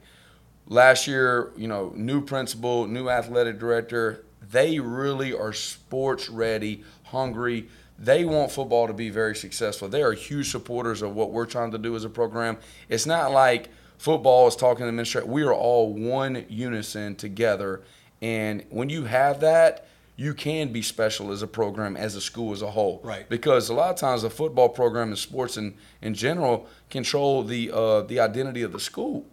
Last 0.67 1.07
year, 1.07 1.51
you 1.57 1.67
know, 1.67 1.91
new 1.95 2.21
principal, 2.21 2.87
new 2.87 3.09
athletic 3.09 3.59
director, 3.59 4.23
they 4.51 4.79
really 4.79 5.33
are 5.33 5.53
sports 5.53 6.29
ready, 6.29 6.83
hungry. 7.03 7.67
They 7.99 8.25
want 8.25 8.51
football 8.51 8.87
to 8.87 8.93
be 8.93 9.09
very 9.09 9.35
successful. 9.35 9.87
They 9.87 10.01
are 10.01 10.13
huge 10.13 10.51
supporters 10.51 11.01
of 11.01 11.15
what 11.15 11.31
we're 11.31 11.45
trying 11.45 11.71
to 11.71 11.77
do 11.77 11.95
as 11.95 12.03
a 12.03 12.09
program. 12.09 12.57
It's 12.89 13.05
not 13.05 13.31
like 13.31 13.69
football 13.97 14.47
is 14.47 14.55
talking 14.55 14.79
to 14.79 14.83
the 14.85 14.89
administration. 14.89 15.29
We 15.29 15.43
are 15.43 15.53
all 15.53 15.93
one 15.93 16.45
unison 16.49 17.15
together, 17.15 17.81
and 18.21 18.65
when 18.69 18.89
you 18.89 19.05
have 19.05 19.39
that, 19.41 19.87
you 20.15 20.33
can 20.33 20.71
be 20.71 20.81
special 20.81 21.31
as 21.31 21.41
a 21.41 21.47
program, 21.47 21.97
as 21.97 22.15
a 22.15 22.21
school 22.21 22.53
as 22.53 22.61
a 22.61 22.69
whole. 22.69 23.01
Right. 23.03 23.27
Because 23.27 23.69
a 23.69 23.73
lot 23.73 23.89
of 23.89 23.95
times 23.95 24.21
the 24.21 24.29
football 24.29 24.69
program 24.69 25.09
and 25.09 25.17
sports 25.17 25.57
in, 25.57 25.75
in 26.01 26.13
general 26.13 26.67
control 26.89 27.43
the 27.43 27.71
uh, 27.71 28.01
the 28.01 28.19
identity 28.19 28.61
of 28.61 28.71
the 28.71 28.79
school. 28.79 29.25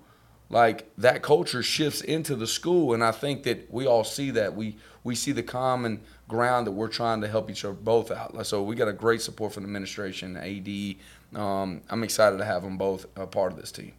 Like 0.51 0.91
that 0.97 1.23
culture 1.23 1.63
shifts 1.63 2.01
into 2.01 2.35
the 2.35 2.47
school, 2.47 2.95
and 2.95 3.05
I 3.05 3.13
think 3.13 3.43
that 3.43 3.71
we 3.71 3.87
all 3.87 4.05
see 4.05 4.31
that. 4.31 4.55
We 4.55 4.79
we 5.05 5.15
see 5.15 5.33
the 5.33 5.43
common 5.43 6.01
ground 6.29 6.67
that 6.67 6.73
we're 6.73 6.89
trying 6.89 7.21
to 7.23 7.29
help 7.29 7.51
each 7.51 7.65
other 7.65 7.75
both 7.75 8.11
out. 8.11 8.47
So 8.47 8.63
we 8.63 8.77
got 8.77 8.87
a 8.89 8.93
great 8.93 9.23
support 9.23 9.53
from 9.55 9.63
the 9.65 9.67
administration, 9.69 10.37
AD. 10.37 11.41
Um, 11.41 11.81
I'm 11.89 12.05
excited 12.05 12.37
to 12.39 12.45
have 12.45 12.63
them 12.63 12.77
both 12.79 13.07
a 13.17 13.27
part 13.27 13.53
of 13.53 13.59
this 13.59 13.73
team. 13.73 13.93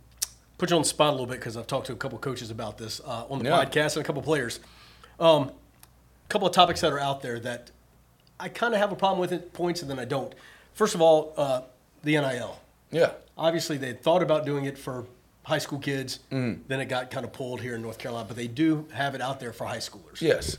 Put 0.57 0.69
you 0.69 0.75
on 0.75 0.81
the 0.83 0.87
spot 0.87 1.09
a 1.09 1.11
little 1.11 1.25
bit 1.25 1.39
because 1.39 1.57
I've 1.57 1.67
talked 1.67 1.87
to 1.87 1.93
a 1.93 1.95
couple 1.95 2.17
coaches 2.19 2.51
about 2.51 2.77
this 2.77 3.01
uh, 3.05 3.25
on 3.29 3.39
the 3.39 3.45
Yeah. 3.45 3.63
podcast 3.65 3.95
and 3.95 4.03
a 4.03 4.07
couple 4.07 4.21
players. 4.21 4.59
Um, 5.19 5.49
a 5.49 6.29
couple 6.29 6.47
of 6.47 6.53
topics 6.53 6.81
that 6.81 6.91
are 6.91 6.99
out 6.99 7.21
there 7.21 7.39
that 7.39 7.71
I 8.39 8.49
kind 8.49 8.73
of 8.73 8.79
have 8.79 8.91
a 8.91 8.95
problem 8.95 9.19
with 9.19 9.31
at 9.31 9.51
points 9.53 9.81
and 9.81 9.89
then 9.89 9.99
I 9.99 10.05
don't. 10.05 10.33
First 10.73 10.95
of 10.95 11.01
all, 11.01 11.33
uh, 11.37 11.61
the 12.03 12.11
NIL. 12.19 12.59
Yeah. 12.91 13.11
Obviously, 13.37 13.77
they 13.77 13.93
thought 13.93 14.21
about 14.21 14.45
doing 14.45 14.65
it 14.65 14.77
for 14.77 15.05
high 15.43 15.57
school 15.57 15.79
kids. 15.79 16.19
Mm. 16.31 16.59
Then 16.67 16.79
it 16.81 16.85
got 16.85 17.09
kind 17.09 17.25
of 17.25 17.31
pulled 17.33 17.61
here 17.61 17.75
in 17.75 17.81
North 17.81 17.97
Carolina, 17.97 18.25
but 18.27 18.35
they 18.37 18.47
do 18.47 18.85
have 18.93 19.15
it 19.15 19.21
out 19.21 19.39
there 19.39 19.53
for 19.53 19.65
high 19.65 19.77
schoolers. 19.77 20.19
Yes. 20.21 20.57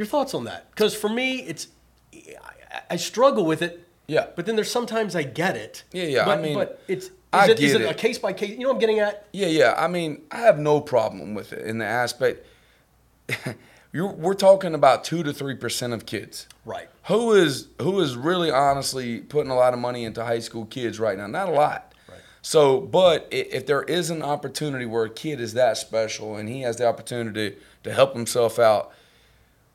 Your 0.00 0.06
thoughts 0.06 0.32
on 0.32 0.44
that? 0.44 0.70
Because 0.70 0.94
for 0.94 1.10
me, 1.10 1.40
it's 1.40 1.68
I, 2.14 2.80
I 2.88 2.96
struggle 2.96 3.44
with 3.44 3.60
it. 3.60 3.86
Yeah. 4.06 4.28
But 4.34 4.46
then 4.46 4.56
there's 4.56 4.70
sometimes 4.70 5.14
I 5.14 5.24
get 5.24 5.56
it. 5.56 5.84
Yeah, 5.92 6.04
yeah, 6.04 6.26
I 6.26 6.40
mean, 6.40 6.54
but 6.54 6.82
it's 6.88 7.08
is 7.08 7.48
it, 7.50 7.60
is 7.60 7.74
it 7.74 7.82
a 7.82 7.92
case 7.92 8.18
by 8.18 8.32
case? 8.32 8.48
You 8.48 8.60
know 8.60 8.68
what 8.68 8.76
I'm 8.76 8.80
getting 8.80 9.00
at? 9.00 9.26
Yeah, 9.34 9.48
yeah. 9.48 9.74
I 9.76 9.88
mean, 9.88 10.22
I 10.30 10.38
have 10.38 10.58
no 10.58 10.80
problem 10.80 11.34
with 11.34 11.52
it 11.52 11.66
in 11.66 11.76
the 11.76 11.84
aspect. 11.84 12.46
You're, 13.92 14.10
we're 14.10 14.32
talking 14.32 14.72
about 14.72 15.04
two 15.04 15.22
to 15.22 15.34
three 15.34 15.54
percent 15.54 15.92
of 15.92 16.06
kids. 16.06 16.46
Right. 16.64 16.88
Who 17.08 17.34
is 17.34 17.68
who 17.82 18.00
is 18.00 18.16
really 18.16 18.50
honestly 18.50 19.20
putting 19.20 19.50
a 19.50 19.54
lot 19.54 19.74
of 19.74 19.80
money 19.80 20.04
into 20.04 20.24
high 20.24 20.38
school 20.38 20.64
kids 20.64 20.98
right 20.98 21.18
now? 21.18 21.26
Not 21.26 21.50
a 21.50 21.52
lot. 21.52 21.92
Right. 22.08 22.20
So, 22.40 22.80
but 22.80 23.28
if 23.30 23.66
there 23.66 23.82
is 23.82 24.08
an 24.08 24.22
opportunity 24.22 24.86
where 24.86 25.04
a 25.04 25.10
kid 25.10 25.42
is 25.42 25.52
that 25.52 25.76
special 25.76 26.36
and 26.36 26.48
he 26.48 26.62
has 26.62 26.78
the 26.78 26.86
opportunity 26.86 27.58
to 27.82 27.92
help 27.92 28.14
himself 28.14 28.58
out, 28.58 28.94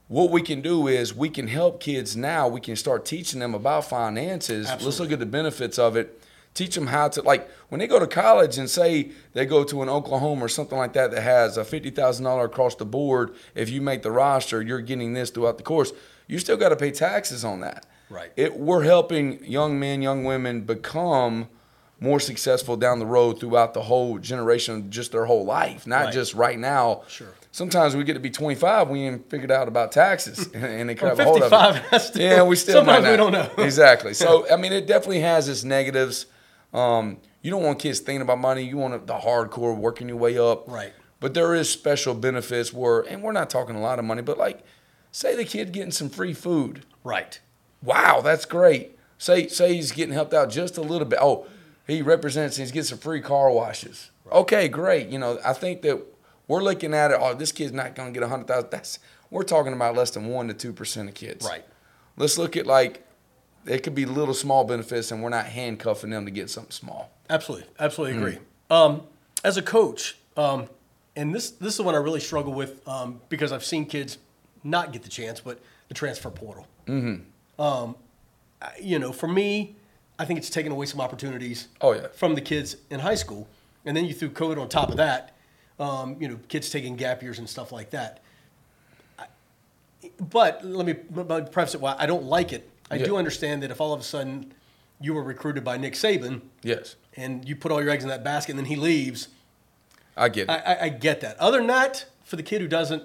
what 0.08 0.30
we 0.30 0.42
can 0.42 0.62
do 0.62 0.88
is 0.88 1.16
we 1.16 1.30
can 1.30 1.48
help 1.48 1.80
kids 1.80 2.16
now. 2.16 2.48
We 2.48 2.60
can 2.62 2.76
start 2.76 3.06
teaching 3.06 3.40
them 3.40 3.56
about 3.56 3.86
finances. 3.86 4.68
Let's 4.68 5.00
look 5.00 5.12
at 5.12 5.20
the 5.20 5.26
benefits 5.26 5.80
of 5.80 5.96
it. 5.96 6.22
Teach 6.54 6.76
them 6.76 6.88
how 6.88 7.10
to 7.10 7.22
like 7.22 7.50
when 7.68 7.80
they 7.80 7.88
go 7.88 8.00
to 8.00 8.08
college 8.08 8.58
and 8.58 8.70
say 8.70 9.12
they 9.34 9.46
go 9.46 9.66
to 9.66 9.82
an 9.82 9.90
Oklahoma 9.90 10.46
or 10.46 10.48
something 10.48 10.78
like 10.78 10.94
that 10.94 11.12
that 11.12 11.22
has 11.22 11.58
a 11.58 11.66
fifty 11.66 11.90
thousand 11.90 12.24
dollar 12.24 12.46
across 12.46 12.76
the 12.76 12.86
board. 12.86 13.36
If 13.56 13.70
you 13.70 13.82
make 13.82 14.04
the 14.04 14.12
roster, 14.12 14.62
you're 14.62 14.80
getting 14.80 15.14
this 15.14 15.32
throughout 15.32 15.58
the 15.58 15.64
course. 15.64 15.92
You 16.28 16.40
still 16.40 16.56
got 16.56 16.70
to 16.70 16.78
pay 16.78 16.92
taxes 16.92 17.44
on 17.44 17.60
that. 17.60 17.86
Right. 18.10 18.32
It 18.38 18.58
we're 18.58 18.84
helping 18.84 19.44
young 19.44 19.78
men, 19.80 20.02
young 20.02 20.24
women 20.24 20.62
become 20.62 21.50
more 22.00 22.22
successful 22.22 22.78
down 22.78 23.00
the 23.00 23.06
road 23.06 23.40
throughout 23.40 23.74
the 23.74 23.82
whole 23.82 24.18
generation, 24.20 24.90
just 24.92 25.12
their 25.12 25.26
whole 25.26 25.44
life, 25.46 25.86
not 25.86 26.06
Right. 26.06 26.14
just 26.14 26.34
right 26.36 26.58
now. 26.60 27.04
Sure. 27.10 27.34
Sometimes 27.56 27.96
we 27.96 28.04
get 28.04 28.16
to 28.16 28.20
be 28.20 28.30
25, 28.30 28.90
we 28.90 29.04
ain't 29.04 29.30
figured 29.30 29.50
out 29.50 29.70
about 29.70 29.94
taxes, 29.94 30.50
and, 30.54 30.90
they 30.90 30.94
grab 30.94 31.18
a 31.18 31.24
hold 31.24 31.42
of 31.42 31.54
it. 31.54 31.74
55, 31.76 31.88
that's 31.92 32.08
still- 32.08 32.22
yeah, 32.22 32.44
we 32.44 32.58
still 32.58 32.84
might 32.84 32.96
sometimes 32.96 33.12
we 33.12 33.16
don't 33.16 33.32
know. 33.32 33.50
exactly. 33.64 34.14
So 34.14 34.46
I 34.52 34.58
mean, 34.58 34.74
it 34.74 34.86
definitely 34.88 35.22
has 35.22 35.48
its 35.48 35.64
negatives. 35.64 36.26
Um, 36.74 37.16
you 37.42 37.52
don't 37.52 37.64
want 37.64 37.80
kids 37.80 38.02
thinking 38.02 38.22
about 38.22 38.40
money. 38.40 38.64
You 38.64 38.76
want 38.76 39.08
the 39.08 39.14
hardcore 39.14 39.74
working 39.74 40.10
your 40.10 40.18
way 40.18 40.38
up. 40.38 40.70
Right. 40.70 40.92
But 41.22 41.34
there 41.34 41.56
is 41.56 41.70
special 41.70 42.14
benefits 42.14 42.74
where, 42.74 43.00
and 43.04 43.24
we're 43.24 43.32
not 43.32 43.50
talking 43.50 43.78
a 43.78 43.82
lot 43.82 44.00
of 44.00 44.06
money, 44.06 44.22
but 44.22 44.38
like, 44.38 44.62
say 45.14 45.38
the 45.38 45.46
kid 45.46 45.72
getting 45.72 45.92
some 45.92 46.10
free 46.10 46.34
food. 46.34 46.86
Right. 47.06 47.40
Wow, 47.82 48.20
that's 48.20 48.44
great. 48.44 49.00
Say 49.18 49.48
say 49.48 49.76
he's 49.76 49.94
getting 49.94 50.14
helped 50.14 50.34
out 50.34 50.50
just 50.50 50.78
a 50.78 50.82
little 50.82 51.08
bit. 51.08 51.20
Oh, 51.22 51.48
he 51.88 52.02
represents. 52.02 52.58
He's 52.58 52.74
getting 52.74 52.84
some 52.84 52.98
free 52.98 53.22
car 53.22 53.50
washes. 53.50 54.12
Okay, 54.30 54.68
great. 54.68 55.08
You 55.08 55.20
know, 55.20 55.40
I 55.46 55.54
think 55.54 55.84
that 55.84 56.02
we're 56.48 56.64
looking 56.64 56.94
at 56.94 57.12
it. 57.12 57.18
Oh, 57.20 57.34
this 57.34 57.52
kid's 57.52 57.72
not 57.72 57.96
going 57.96 58.14
to 58.14 58.20
get 58.20 58.26
a 58.26 58.30
hundred 58.30 58.48
thousand. 58.48 58.72
That's 58.72 59.00
we're 59.30 59.44
talking 59.44 59.74
about 59.74 59.96
less 59.96 60.12
than 60.12 60.28
one 60.28 60.48
to 60.48 60.54
two 60.54 60.74
percent 60.74 61.10
of 61.10 61.16
kids. 61.16 61.46
Right. 61.46 61.66
Let's 62.18 62.38
look 62.38 62.56
at 62.56 62.66
like 62.66 63.06
it 63.66 63.84
could 63.84 63.96
be 63.96 64.06
little 64.06 64.34
small 64.34 64.64
benefits, 64.64 65.12
and 65.12 65.24
we're 65.24 65.30
not 65.30 65.46
handcuffing 65.46 66.12
them 66.12 66.26
to 66.26 66.32
get 66.32 66.50
something 66.50 66.72
small. 66.72 67.12
Absolutely, 67.30 67.68
absolutely 67.80 68.18
agree. 68.18 68.40
Mm. 68.70 68.76
Um, 68.76 69.02
as 69.44 69.58
a 69.58 69.62
coach, 69.62 70.18
um, 70.38 70.68
and 71.16 71.34
this 71.34 71.52
this 71.52 71.74
is 71.74 71.78
the 71.78 71.84
one 71.84 71.96
I 71.96 72.00
really 72.00 72.20
struggle 72.20 72.54
with 72.54 72.88
um, 72.88 73.22
because 73.30 73.52
I've 73.52 73.66
seen 73.66 73.86
kids 73.86 74.18
not 74.64 74.92
get 74.92 75.04
the 75.04 75.10
chance, 75.10 75.40
but 75.40 75.60
the 75.88 75.94
transfer 75.94 76.30
portal. 76.30 76.68
Mm-hmm. 76.88 77.62
Um, 77.62 77.96
you 78.82 79.00
know, 79.00 79.12
for 79.12 79.28
me, 79.28 79.76
I 80.18 80.26
think 80.26 80.40
it's 80.40 80.50
taken 80.50 80.72
away 80.72 80.86
some 80.86 81.02
opportunities. 81.02 81.68
Oh, 81.82 81.94
yeah. 81.94 82.08
from 82.08 82.36
the 82.36 82.42
kids 82.42 82.78
in 82.90 83.00
high 83.00 83.16
school, 83.16 83.48
and 83.86 83.96
then 83.96 84.06
you 84.06 84.14
threw 84.14 84.30
COVID 84.30 84.60
on 84.60 84.70
top 84.70 84.90
of 84.90 84.98
that. 84.98 85.35
Um, 85.80 86.16
you 86.20 86.28
know, 86.30 86.40
kids 86.48 86.70
taking 86.70 86.96
gap 86.96 87.22
years 87.22 87.38
and 87.40 87.50
stuff 87.50 87.72
like 87.72 87.90
that. 87.90 88.22
I- 89.20 89.26
But 90.20 90.64
let 90.66 90.86
me 90.86 90.94
preface 90.94 91.76
it 91.76 91.82
why 91.82 91.96
I 92.00 92.06
don't 92.06 92.24
like 92.24 92.54
it. 92.54 92.70
I 92.90 92.96
Yeah. 92.96 93.06
do 93.06 93.18
understand 93.18 93.62
that 93.64 93.72
if 93.72 93.82
all 93.82 93.92
of 93.94 94.00
a 94.00 94.04
sudden 94.04 94.54
you 95.02 95.14
were 95.14 95.24
recruited 95.24 95.64
by 95.64 95.76
Nick 95.78 95.94
Saban 95.94 96.42
Yes, 96.64 96.96
and 97.18 97.48
you 97.48 97.56
put 97.56 97.72
all 97.72 97.82
your 97.82 97.92
eggs 97.92 98.04
in 98.04 98.10
that 98.10 98.24
basket 98.24 98.52
and 98.52 98.60
then 98.60 98.66
he 98.68 98.76
leaves. 98.78 99.28
I 100.16 100.30
get 100.30 100.44
it. 100.44 100.50
I, 100.50 100.56
I, 100.60 100.84
I 100.86 100.90
get 100.90 101.20
that. 101.22 101.38
Other 101.40 101.58
than 101.58 101.68
that, 101.68 102.06
for 102.24 102.38
the 102.38 102.44
kid 102.44 102.62
who 102.62 102.68
doesn't 102.70 103.04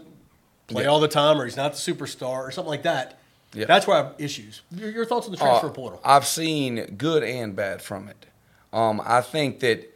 play 0.68 0.84
Yeah. 0.84 0.88
all 0.90 1.00
the 1.00 1.08
time 1.08 1.40
or 1.40 1.44
he's 1.46 1.56
not 1.56 1.72
the 1.72 1.78
superstar 1.78 2.46
or 2.46 2.52
something 2.52 2.70
like 2.70 2.84
that, 2.84 3.18
Yeah. 3.52 3.64
that's 3.64 3.88
where 3.88 3.96
I 3.96 4.02
have 4.04 4.14
issues. 4.18 4.60
Your, 4.70 4.90
your 4.90 5.04
thoughts 5.04 5.26
on 5.26 5.32
the 5.32 5.38
transfer 5.38 5.66
Uh, 5.66 5.70
portal? 5.70 6.00
I've 6.04 6.26
seen 6.26 6.94
good 6.96 7.24
and 7.24 7.56
bad 7.56 7.82
from 7.82 8.08
it. 8.08 8.26
Um, 8.72 9.02
I 9.04 9.22
think 9.22 9.58
that 9.60 9.89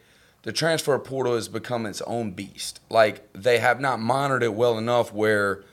the 0.45 0.53
transfer 0.53 0.97
portal 0.99 1.35
has 1.35 1.47
become 1.47 1.85
its 1.85 2.01
own 2.03 2.31
beast. 2.31 2.79
Like 2.89 3.27
they 3.33 3.57
have 3.59 3.81
not 3.81 3.99
monitored 3.99 4.43
it 4.43 4.53
well 4.53 4.77
enough. 4.77 5.11
Where 5.11 5.63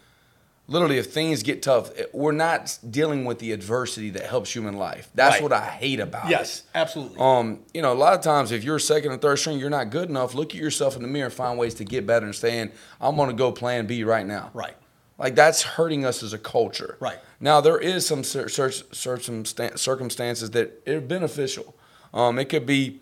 literally, 0.66 0.96
if 0.96 1.12
things 1.12 1.42
get 1.42 1.60
tough, 1.62 1.90
we're 2.14 2.32
not 2.32 2.78
dealing 2.88 3.26
with 3.26 3.38
the 3.38 3.52
adversity 3.52 4.08
that 4.10 4.22
helps 4.24 4.54
human 4.54 4.76
life. 4.78 5.08
That's 5.14 5.34
Right. 5.34 5.42
what 5.42 5.52
I 5.52 5.66
hate 5.66 6.00
about 6.00 6.24
it. 6.26 6.30
yes, 6.30 6.62
absolutely. 6.74 7.18
Um, 7.20 7.60
you 7.74 7.82
know, 7.82 7.92
a 7.92 7.94
lot 7.94 8.14
of 8.14 8.22
times 8.22 8.50
if 8.50 8.64
you're 8.64 8.78
second 8.78 9.12
or 9.12 9.18
third 9.18 9.38
string, 9.38 9.58
you're 9.58 9.68
not 9.68 9.90
good 9.90 10.08
enough. 10.08 10.34
Look 10.34 10.54
at 10.54 10.60
yourself 10.60 10.96
in 10.96 11.02
the 11.02 11.08
mirror 11.08 11.26
and 11.26 11.34
find 11.34 11.58
ways 11.58 11.74
to 11.74 11.84
get 11.84 12.06
better 12.06 12.24
and 12.24 12.34
saying, 12.34 12.72
I'm 13.00 13.16
gonna 13.16 13.34
go 13.34 13.52
plan 13.52 13.86
B 13.86 14.02
right 14.04 14.26
now. 14.26 14.50
right. 14.54 14.74
Like 15.18 15.34
that's 15.36 15.62
hurting 15.62 16.04
us 16.06 16.22
as 16.24 16.32
a 16.32 16.38
culture. 16.38 16.96
Right. 16.98 17.18
Now 17.38 17.60
there 17.60 17.78
is 17.78 18.06
some 18.06 18.24
cir- 18.24 18.48
cir- 18.48 18.72
circumstances 18.72 20.50
that 20.52 20.82
are 20.88 21.00
beneficial. 21.00 21.76
Um, 22.14 22.38
it 22.38 22.46
could 22.46 22.66
be 22.66 23.01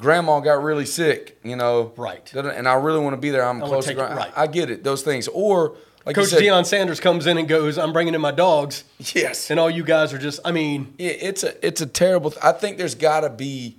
grandma 0.00 0.40
got 0.40 0.62
really 0.62 0.86
sick, 0.86 1.38
you 1.44 1.56
know. 1.56 1.92
Right. 1.96 2.32
And 2.34 2.66
I 2.68 2.74
really 2.74 3.00
want 3.00 3.14
to 3.14 3.20
be 3.20 3.30
there. 3.30 3.44
I'm 3.44 3.62
I 3.62 3.66
close 3.66 3.86
to 3.86 3.94
grandma. 3.94 4.16
right. 4.16 4.32
I 4.36 4.46
get 4.46 4.70
it. 4.70 4.82
Those 4.82 5.02
things. 5.02 5.28
Or 5.28 5.76
like 6.06 6.16
Coach 6.16 6.28
said, 6.28 6.42
Deion 6.42 6.64
Sanders 6.66 6.98
comes 6.98 7.26
in 7.26 7.38
and 7.38 7.46
goes, 7.46 7.78
I'm 7.78 7.92
bringing 7.92 8.14
in 8.14 8.20
my 8.20 8.30
dogs. 8.32 8.84
Yes. 9.14 9.50
And 9.50 9.60
all 9.60 9.70
you 9.70 9.84
guys 9.84 10.12
are 10.12 10.18
just, 10.18 10.40
I 10.44 10.52
mean, 10.52 10.94
Yeah, 10.98 11.10
it's 11.10 11.44
a 11.44 11.66
it's 11.66 11.80
a 11.80 11.86
terrible. 11.86 12.30
Th- 12.30 12.42
I 12.44 12.52
think 12.52 12.78
there's 12.78 12.94
got 12.94 13.20
to 13.20 13.30
be, 13.30 13.76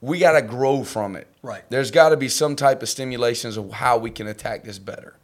we 0.00 0.18
got 0.18 0.32
to 0.32 0.42
grow 0.42 0.84
from 0.84 1.16
it. 1.16 1.26
Right. 1.42 1.62
There's 1.70 1.90
got 1.90 2.10
to 2.10 2.16
be 2.16 2.28
some 2.28 2.56
type 2.56 2.82
of 2.82 2.88
stimulations 2.88 3.56
of 3.56 3.72
how 3.72 3.98
we 3.98 4.10
can 4.10 4.26
attack 4.26 4.64
this 4.64 4.78
better. 4.78 5.14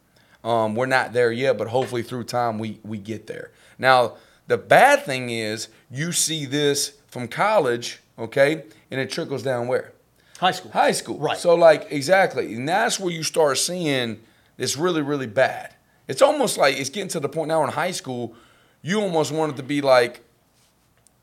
Um, 0.43 0.75
we're 0.75 0.85
not 0.85 1.11
there 1.11 1.31
yet, 1.31 1.57
but 1.57 1.67
hopefully 1.67 2.03
through 2.03 2.25
time 2.25 2.59
we 2.59 2.79
we 2.83 2.97
get 2.97 3.27
there. 3.27 3.51
Now 3.77 4.13
the 4.47 4.57
bad 4.57 5.03
thing 5.03 5.29
is 5.31 5.69
you 5.89 6.11
see 6.11 6.45
this 6.45 6.97
from 7.07 7.27
college, 7.27 7.99
okay, 8.19 8.63
and 8.91 8.99
it 9.01 9.09
trickles 9.09 9.41
down 9.43 9.67
where 9.67 9.91
high 10.37 10.51
school. 10.51 10.71
high 10.71 10.91
school. 10.91 11.17
Right. 11.17 11.37
So 11.37 11.55
like 11.55 11.87
exactly, 11.91 12.53
and 12.55 12.67
that's 12.67 12.99
where 12.99 13.11
you 13.11 13.23
start 13.23 13.57
seeing 13.57 14.19
it's 14.57 14.77
really 14.77 15.01
really 15.01 15.27
bad. 15.27 15.73
It's 16.07 16.21
almost 16.21 16.57
like 16.57 16.77
it's 16.77 16.89
getting 16.89 17.09
to 17.09 17.19
the 17.19 17.29
point 17.29 17.47
now 17.47 17.63
in 17.63 17.71
high 17.71 17.91
school, 17.91 18.35
you 18.81 19.01
almost 19.01 19.31
want 19.31 19.53
it 19.53 19.57
to 19.57 19.63
be 19.63 19.81
like 19.81 20.21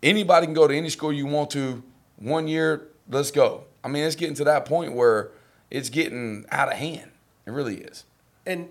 anybody 0.03 0.47
can 0.47 0.55
go 0.55 0.67
to 0.67 0.77
any 0.77 0.89
school 0.89 1.13
you 1.13 1.27
want 1.27 1.51
to. 1.51 1.83
One 2.17 2.49
year, 2.49 2.89
let's 3.09 3.31
go. 3.31 3.65
I 3.85 3.89
mean, 3.89 4.05
it's 4.05 4.17
getting 4.17 4.35
to 4.37 4.45
that 4.45 4.65
point 4.65 4.95
where 4.95 5.31
it's 5.71 5.89
getting 5.89 6.45
out 6.51 6.69
of 6.69 6.75
hand. 6.75 7.11
It 7.47 7.51
really 7.51 7.79
is. 7.79 8.05
And, 8.47 8.69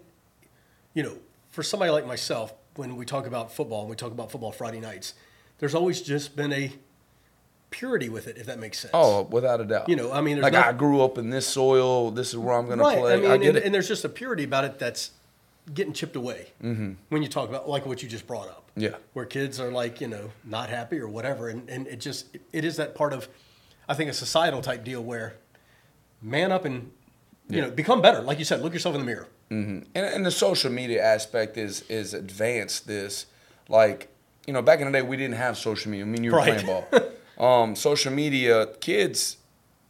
you 0.94 1.04
know, 1.04 1.18
for 1.50 1.64
somebody 1.64 1.92
like 1.92 2.06
myself, 2.06 2.54
when 2.76 2.96
we 2.96 3.06
talk 3.06 3.26
about 3.28 3.52
football 3.52 3.82
and 3.82 3.90
we 3.90 3.96
talk 3.96 4.12
about 4.12 4.32
football 4.32 4.52
Friday 4.52 4.80
nights, 4.80 5.14
there's 5.60 5.76
always 5.76 6.02
just 6.02 6.36
been 6.36 6.54
a 6.54 6.72
purity 7.72 8.10
with 8.10 8.28
it, 8.28 8.38
if 8.38 8.46
that 8.46 8.60
makes 8.60 8.80
sense. 8.80 8.92
Oh, 8.94 9.24
without 9.24 9.60
a 9.62 9.66
doubt. 9.66 9.90
You 9.90 9.96
know, 9.96 10.12
I 10.12 10.22
mean, 10.22 10.40
like 10.42 10.54
nothing- 10.54 10.70
I 10.76 10.78
grew 10.78 11.02
up 11.02 11.18
in 11.18 11.30
this 11.32 11.48
soil. 11.48 12.12
This 12.12 12.30
is 12.30 12.38
where 12.38 12.56
I'm 12.56 12.68
going 12.68 12.78
to 12.78 12.84
play. 12.84 13.14
I 13.14 13.18
mean, 13.18 13.32
I 13.32 13.38
get 13.38 13.48
and, 13.50 13.58
it. 13.58 13.64
and 13.64 13.74
there's 13.74 13.88
just 13.88 14.06
a 14.06 14.10
purity 14.10 14.44
about 14.44 14.66
it 14.66 14.78
that's 14.78 15.12
getting 15.74 15.94
chipped 15.94 16.16
away 16.16 16.52
mm-hmm. 16.62 16.94
when 17.10 17.22
you 17.24 17.28
talk 17.30 17.48
about 17.50 17.68
like 17.70 17.86
what 17.86 18.04
you 18.04 18.10
just 18.10 18.28
brought 18.28 18.48
up. 18.50 18.70
Yeah. 18.76 18.96
Where 19.14 19.26
kids 19.26 19.60
are 19.60 19.72
like, 19.72 20.02
you 20.02 20.08
know, 20.08 20.32
not 20.44 20.70
happy 20.70 21.00
or 21.00 21.08
whatever. 21.08 21.50
And, 21.50 21.70
and 21.70 21.88
it 21.88 22.00
just, 22.00 22.38
it 22.54 22.64
is 22.66 22.78
that 22.78 22.94
part 22.96 23.14
of, 23.14 23.28
I 23.88 23.94
think, 23.94 24.10
a 24.10 24.14
societal 24.14 24.62
type 24.62 24.84
deal 24.84 25.02
where 25.04 25.36
man 26.22 26.52
up 26.52 26.66
and, 26.66 26.92
you 27.50 27.58
Yeah. 27.58 27.66
know, 27.66 27.72
become 27.72 28.02
better. 28.02 28.22
Like 28.22 28.40
you 28.40 28.46
said, 28.46 28.62
look 28.62 28.74
yourself 28.74 28.96
in 28.96 29.02
the 29.02 29.06
mirror. 29.08 29.28
And, 29.50 29.86
and 29.94 30.26
the 30.26 30.32
social 30.32 30.72
media 30.72 31.04
aspect 31.04 31.58
is 31.58 31.82
is 31.90 32.14
advanced 32.14 32.88
this. 32.88 33.26
Like, 33.68 34.08
you 34.48 34.54
know, 34.54 34.62
back 34.62 34.80
in 34.80 34.86
the 34.86 34.92
day 34.94 35.02
we 35.02 35.18
didn't 35.18 35.36
have 35.36 35.58
social 35.58 35.92
media. 35.92 36.06
I 36.06 36.08
mean, 36.08 36.24
you 36.24 36.32
were 36.32 36.38
Right. 36.38 36.58
playing 36.58 36.66
ball. 36.66 36.88
um, 37.42 37.76
social 37.76 38.14
media, 38.14 38.68
kids, 38.80 39.38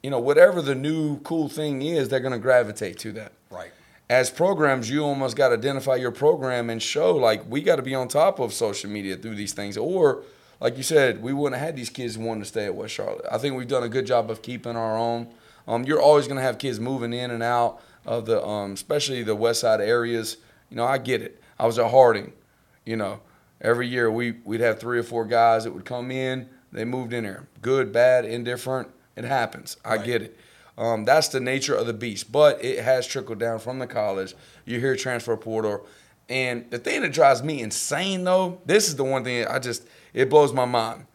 you 0.01 0.09
know, 0.09 0.19
whatever 0.19 0.61
the 0.63 0.73
new 0.73 1.19
cool 1.19 1.49
thing 1.49 1.83
is, 1.83 2.09
they're 2.09 2.19
gonna 2.19 2.39
gravitate 2.39 2.97
to 2.99 3.11
that. 3.11 3.33
Right. 3.51 3.71
As 4.09 4.29
programs, 4.29 4.89
you 4.89 5.05
almost 5.05 5.37
got 5.37 5.49
to 5.49 5.53
identify 5.55 5.95
your 5.95 6.11
program 6.11 6.69
and 6.69 6.83
show 6.83 7.15
like 7.15 7.49
we 7.49 7.61
got 7.61 7.77
to 7.77 7.81
be 7.81 7.95
on 7.95 8.09
top 8.09 8.39
of 8.39 8.51
social 8.51 8.89
media 8.89 9.15
through 9.15 9.35
these 9.35 9.53
things. 9.53 9.77
Or, 9.77 10.23
like 10.59 10.75
you 10.75 10.83
said, 10.83 11.23
we 11.23 11.31
wouldn't 11.31 11.57
have 11.57 11.67
had 11.67 11.75
these 11.77 11.89
kids 11.89 12.17
wanting 12.17 12.43
to 12.43 12.47
stay 12.49 12.65
at 12.65 12.75
West 12.75 12.93
Charlotte. 12.93 13.25
I 13.31 13.37
think 13.37 13.55
we've 13.55 13.69
done 13.69 13.83
a 13.83 13.89
good 13.89 14.05
job 14.05 14.29
of 14.29 14.41
keeping 14.41 14.75
our 14.75 14.97
own. 14.97 15.33
Um, 15.65 15.85
you're 15.85 16.01
always 16.01 16.27
going 16.27 16.35
to 16.35 16.43
have 16.43 16.57
kids 16.57 16.77
moving 16.77 17.13
in 17.13 17.31
and 17.31 17.41
out 17.41 17.81
of 18.05 18.25
the, 18.25 18.45
um, 18.45 18.73
especially 18.73 19.23
the 19.23 19.33
West 19.33 19.61
Side 19.61 19.79
areas. 19.79 20.35
You 20.69 20.75
know, 20.75 20.85
I 20.85 20.97
get 20.97 21.21
it. 21.21 21.41
I 21.57 21.65
was 21.65 21.79
at 21.79 21.89
Harding. 21.89 22.33
You 22.85 22.97
know, 22.97 23.21
every 23.61 23.87
year 23.87 24.11
we 24.11 24.33
we'd 24.43 24.59
have 24.59 24.77
three 24.77 24.99
or 24.99 25.03
four 25.03 25.23
guys 25.23 25.63
that 25.63 25.71
would 25.71 25.85
come 25.85 26.11
in. 26.11 26.49
They 26.71 26.85
moved 26.85 27.13
in 27.13 27.23
here. 27.23 27.47
Good, 27.61 27.91
bad, 27.91 28.25
indifferent. 28.25 28.89
It 29.15 29.25
happens. 29.25 29.77
I 29.83 29.95
Right. 29.97 30.05
get 30.05 30.21
it. 30.21 30.37
Um, 30.77 31.05
that's 31.05 31.27
the 31.27 31.39
nature 31.39 31.75
of 31.75 31.85
the 31.85 31.93
beast. 31.93 32.31
But 32.31 32.63
it 32.63 32.79
has 32.83 33.05
trickled 33.05 33.39
down 33.39 33.59
from 33.59 33.79
the 33.79 33.87
college. 33.87 34.33
You 34.65 34.79
hear 34.79 34.95
transfer 34.95 35.35
portal. 35.37 35.85
And 36.29 36.71
the 36.71 36.79
thing 36.79 37.01
that 37.01 37.11
drives 37.11 37.43
me 37.43 37.61
insane 37.61 38.23
though, 38.23 38.61
this 38.65 38.87
is 38.87 38.95
the 38.95 39.03
one 39.03 39.23
thing 39.23 39.45
I 39.45 39.59
just 39.59 39.83
it 40.13 40.29
blows 40.29 40.53
my 40.53 40.65
mind. 40.65 41.05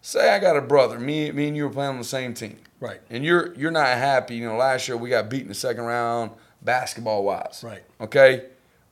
Say 0.00 0.30
I 0.30 0.38
got 0.38 0.56
a 0.56 0.60
brother, 0.60 0.98
me, 0.98 1.30
me 1.32 1.48
and 1.48 1.56
you 1.56 1.64
were 1.64 1.70
playing 1.70 1.90
on 1.90 1.98
the 1.98 2.04
same 2.04 2.32
team. 2.34 2.58
Right. 2.80 3.00
And 3.10 3.24
you're 3.24 3.54
you're 3.54 3.70
not 3.72 3.88
happy. 3.88 4.36
You 4.36 4.48
know, 4.48 4.56
last 4.56 4.86
year 4.88 4.96
we 4.96 5.10
got 5.10 5.28
beat 5.28 5.42
in 5.42 5.48
the 5.48 5.54
second 5.54 5.84
round, 5.84 6.30
basketball 6.62 7.24
wise. 7.24 7.62
Right. 7.64 7.82
Okay. 8.00 8.44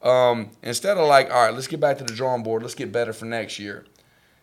Um, 0.02 0.50
instead 0.62 0.96
of 0.96 1.06
like, 1.06 1.30
all 1.30 1.44
right, 1.44 1.54
let's 1.54 1.66
get 1.66 1.78
back 1.78 1.98
to 1.98 2.04
the 2.04 2.14
drawing 2.14 2.42
board. 2.42 2.62
Let's 2.62 2.74
get 2.74 2.90
better 2.90 3.12
for 3.12 3.26
next 3.26 3.58
year. 3.58 3.84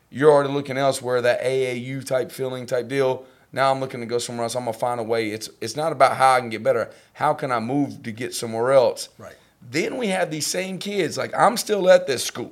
You're 0.09 0.31
already 0.31 0.49
looking 0.53 0.77
elsewhere, 0.77 1.21
that 1.21 1.41
AAU 1.41 2.05
type 2.05 2.31
feeling 2.31 2.65
type 2.65 2.87
deal. 2.87 3.25
Now 3.51 3.71
I'm 3.71 3.79
looking 3.79 3.99
to 4.01 4.05
go 4.05 4.17
somewhere 4.17 4.43
else. 4.43 4.55
I'm 4.55 4.65
gonna 4.65 4.73
find 4.77 4.99
a 4.99 5.03
way. 5.03 5.29
It's 5.31 5.49
it's 5.61 5.75
not 5.75 5.91
about 5.91 6.17
how 6.17 6.33
I 6.35 6.39
can 6.39 6.49
get 6.49 6.63
better. 6.63 6.89
How 7.13 7.33
can 7.33 7.51
I 7.51 7.59
move 7.59 8.03
to 8.03 8.11
get 8.11 8.33
somewhere 8.33 8.71
else? 8.71 9.09
Right. 9.17 9.35
Then 9.61 9.97
we 9.97 10.07
have 10.07 10.31
these 10.31 10.47
same 10.47 10.77
kids. 10.77 11.17
Like 11.17 11.33
I'm 11.37 11.57
still 11.57 11.89
at 11.89 12.07
this 12.07 12.23
school, 12.23 12.51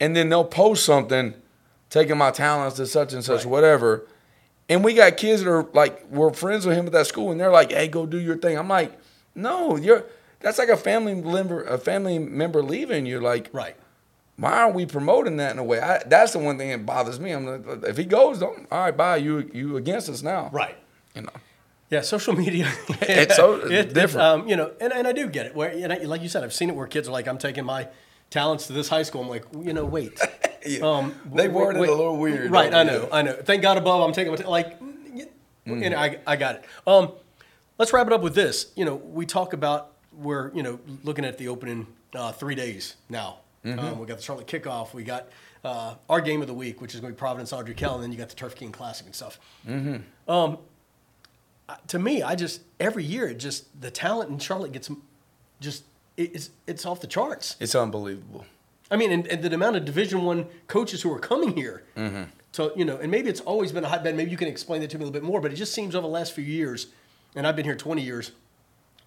and 0.00 0.16
then 0.16 0.28
they'll 0.28 0.44
post 0.44 0.84
something, 0.84 1.34
taking 1.90 2.16
my 2.18 2.30
talents 2.30 2.76
to 2.76 2.86
such 2.86 3.12
and 3.12 3.24
such, 3.24 3.44
Right. 3.44 3.50
whatever, 3.50 4.06
And 4.70 4.84
we 4.84 4.92
got 4.92 5.16
kids 5.16 5.42
that 5.44 5.50
are 5.50 5.66
like 5.72 6.04
we're 6.10 6.32
friends 6.32 6.66
with 6.66 6.76
him 6.76 6.86
at 6.86 6.92
that 6.92 7.06
school, 7.06 7.30
and 7.30 7.40
they're 7.40 7.50
like, 7.50 7.72
"Hey, 7.72 7.88
go 7.88 8.04
do 8.04 8.18
your 8.18 8.36
thing." 8.36 8.58
I'm 8.58 8.68
like, 8.68 8.92
"No, 9.34 9.76
you're 9.76 10.04
that's 10.40 10.58
like 10.58 10.68
a 10.68 10.76
family 10.76 11.14
member, 11.14 11.64
a 11.64 11.78
family 11.78 12.18
member 12.18 12.62
leaving 12.62 13.06
you. 13.06 13.18
Like, 13.20 13.48
Right. 13.52 13.74
Why 14.38 14.52
aren't 14.52 14.74
we 14.74 14.86
promoting 14.86 15.36
that 15.36 15.52
in 15.52 15.58
a 15.58 15.64
way? 15.64 15.80
I, 15.80 16.02
that's 16.06 16.32
the 16.32 16.38
one 16.38 16.56
thing 16.58 16.70
that 16.70 16.86
bothers 16.86 17.18
me. 17.20 17.32
I'm 17.32 17.44
like, 17.44 17.84
if 17.84 17.96
he 17.96 18.04
goes, 18.04 18.38
don't. 18.38 18.66
All 18.72 18.80
right, 18.84 18.96
bye. 18.96 19.16
You 19.16 19.50
you 19.52 19.76
against 19.76 20.08
us 20.08 20.22
now? 20.22 20.48
Right. 20.52 20.76
You 21.14 21.22
know. 21.22 21.30
Yeah, 21.90 22.02
social 22.02 22.34
media. 22.34 22.70
It's 23.02 23.34
so 23.42 23.54
it- 23.54 23.92
different. 23.94 24.26
um, 24.26 24.48
you 24.48 24.56
know, 24.56 24.72
and, 24.80 24.92
and 24.92 25.06
I 25.08 25.12
do 25.12 25.28
get 25.28 25.46
it. 25.46 25.54
Where, 25.54 25.70
and 25.70 25.92
I, 25.92 25.96
like 25.98 26.22
you 26.22 26.28
said, 26.28 26.44
I've 26.44 26.52
seen 26.54 26.68
it 26.70 26.76
where 26.76 26.86
kids 26.86 27.08
are 27.08 27.12
like, 27.12 27.26
"I'm 27.26 27.38
taking 27.38 27.64
my 27.64 27.88
talents 28.30 28.66
to 28.68 28.72
this 28.72 28.88
high 28.88 29.02
school." 29.04 29.22
I'm 29.22 29.28
like, 29.28 29.44
you 29.62 29.72
know, 29.72 29.84
wait. 29.84 30.18
Um, 30.82 31.14
They 31.32 31.48
worded 31.48 31.78
it 31.78 31.82
wait- 31.82 31.90
a 31.90 31.94
little 31.94 32.16
weird, 32.18 32.50
right? 32.50 32.74
I 32.74 32.82
know, 32.82 33.08
I 33.12 33.22
know. 33.22 33.32
Thank 33.32 33.62
God 33.62 33.78
above, 33.78 34.02
I'm 34.02 34.12
taking 34.12 34.32
my 34.32 34.36
ta- 34.36 34.50
like, 34.50 34.78
Mm-hmm. 34.80 35.82
and 35.82 35.94
I, 35.94 36.18
I 36.26 36.36
got 36.36 36.56
it. 36.56 36.64
Um, 36.86 37.12
let's 37.78 37.92
wrap 37.92 38.06
it 38.06 38.12
up 38.12 38.22
with 38.22 38.34
this. 38.34 38.72
You 38.74 38.84
know, 38.84 38.94
we 38.96 39.24
talk 39.26 39.52
about 39.52 39.92
we're 40.12 40.52
you 40.54 40.62
know 40.62 40.80
looking 41.04 41.24
at 41.24 41.38
the 41.38 41.48
opening 41.48 41.86
uh, 42.14 42.32
three 42.32 42.54
days 42.54 42.96
now. 43.08 43.38
Mm-hmm. 43.76 43.78
Um, 43.78 43.98
we 43.98 44.06
got 44.06 44.16
the 44.16 44.22
Charlotte 44.22 44.46
kickoff. 44.46 44.94
We 44.94 45.04
got 45.04 45.28
uh, 45.64 45.94
our 46.08 46.20
game 46.20 46.40
of 46.40 46.46
the 46.46 46.54
week, 46.54 46.80
which 46.80 46.94
is 46.94 47.00
going 47.00 47.12
to 47.12 47.16
be 47.16 47.18
Providence 47.18 47.52
Ardrey 47.52 47.76
Kell, 47.76 47.94
and 47.94 48.02
then 48.02 48.12
you 48.12 48.18
got 48.18 48.28
the 48.28 48.36
Turf 48.36 48.54
King 48.54 48.72
Classic 48.72 49.06
and 49.06 49.14
stuff 49.14 49.38
to 51.88 51.98
me, 51.98 52.22
I 52.22 52.34
just 52.34 52.62
every 52.80 53.04
year 53.04 53.28
it 53.28 53.38
just 53.38 53.80
the 53.80 53.90
talent 53.90 54.30
in 54.30 54.38
Charlotte 54.38 54.72
gets 54.72 54.90
just 55.60 55.84
it's 56.16 56.50
it's 56.66 56.86
off 56.86 57.00
the 57.00 57.06
charts. 57.06 57.56
It's 57.60 57.74
unbelievable. 57.74 58.46
I 58.90 58.96
mean, 58.96 59.12
and, 59.12 59.26
and 59.26 59.42
the 59.42 59.54
amount 59.54 59.76
of 59.76 59.84
Division 59.84 60.22
One 60.22 60.46
coaches 60.66 61.02
who 61.02 61.12
are 61.12 61.18
coming 61.18 61.56
here. 61.56 61.84
Mm-hmm. 61.96 62.24
So 62.52 62.72
you 62.74 62.84
know, 62.84 62.96
and 62.96 63.10
maybe 63.10 63.28
it's 63.28 63.40
always 63.40 63.72
been 63.72 63.84
a 63.84 63.88
hotbed. 63.88 64.16
Maybe 64.16 64.30
you 64.30 64.36
can 64.36 64.48
explain 64.48 64.80
that 64.80 64.90
to 64.90 64.98
me 64.98 65.02
a 65.02 65.06
little 65.06 65.20
bit 65.20 65.26
more. 65.26 65.40
But 65.40 65.52
it 65.52 65.56
just 65.56 65.74
seems 65.74 65.94
over 65.94 66.06
the 66.06 66.12
last 66.12 66.32
few 66.32 66.44
years, 66.44 66.86
and 67.34 67.46
I've 67.46 67.56
been 67.56 67.66
here 67.66 67.76
twenty 67.76 68.02
years, 68.02 68.32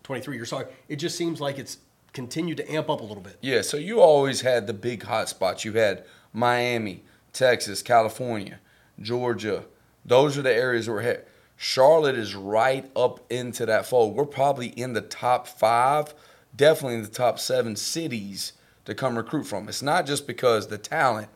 twenty 0.03 0.21
three 0.21 0.35
years. 0.35 0.49
Sorry, 0.49 0.67
it 0.87 0.97
just 0.97 1.17
seems 1.17 1.41
like 1.41 1.57
it's 1.57 1.77
continued 2.13 2.57
to 2.57 2.71
amp 2.71 2.89
up 2.89 3.01
a 3.01 3.03
little 3.03 3.23
bit. 3.23 3.37
Yeah, 3.41 3.61
so 3.61 3.77
you 3.77 4.01
always 4.01 4.41
had 4.41 4.67
the 4.67 4.73
big 4.73 5.03
hot 5.03 5.29
spots. 5.29 5.65
You 5.65 5.73
had 5.73 6.03
Miami, 6.33 7.03
Texas, 7.33 7.81
California, 7.81 8.59
Georgia. 8.99 9.65
Those 10.05 10.37
are 10.37 10.41
the 10.41 10.53
areas 10.53 10.87
where 10.87 10.97
we're 10.97 11.03
at. 11.03 11.27
Charlotte 11.55 12.15
is 12.15 12.35
right 12.35 12.89
up 12.95 13.19
into 13.31 13.67
that 13.67 13.85
fold. 13.85 14.15
We're 14.15 14.25
probably 14.25 14.67
in 14.69 14.93
the 14.93 15.01
top 15.01 15.47
five, 15.47 16.15
definitely 16.55 16.97
in 16.97 17.03
the 17.03 17.09
top 17.09 17.39
seven 17.39 17.75
cities 17.75 18.53
to 18.85 18.95
come 18.95 19.15
recruit 19.15 19.43
from. 19.43 19.69
It's 19.69 19.83
not 19.83 20.07
just 20.07 20.25
because 20.25 20.67
the 20.67 20.79
talent, 20.79 21.27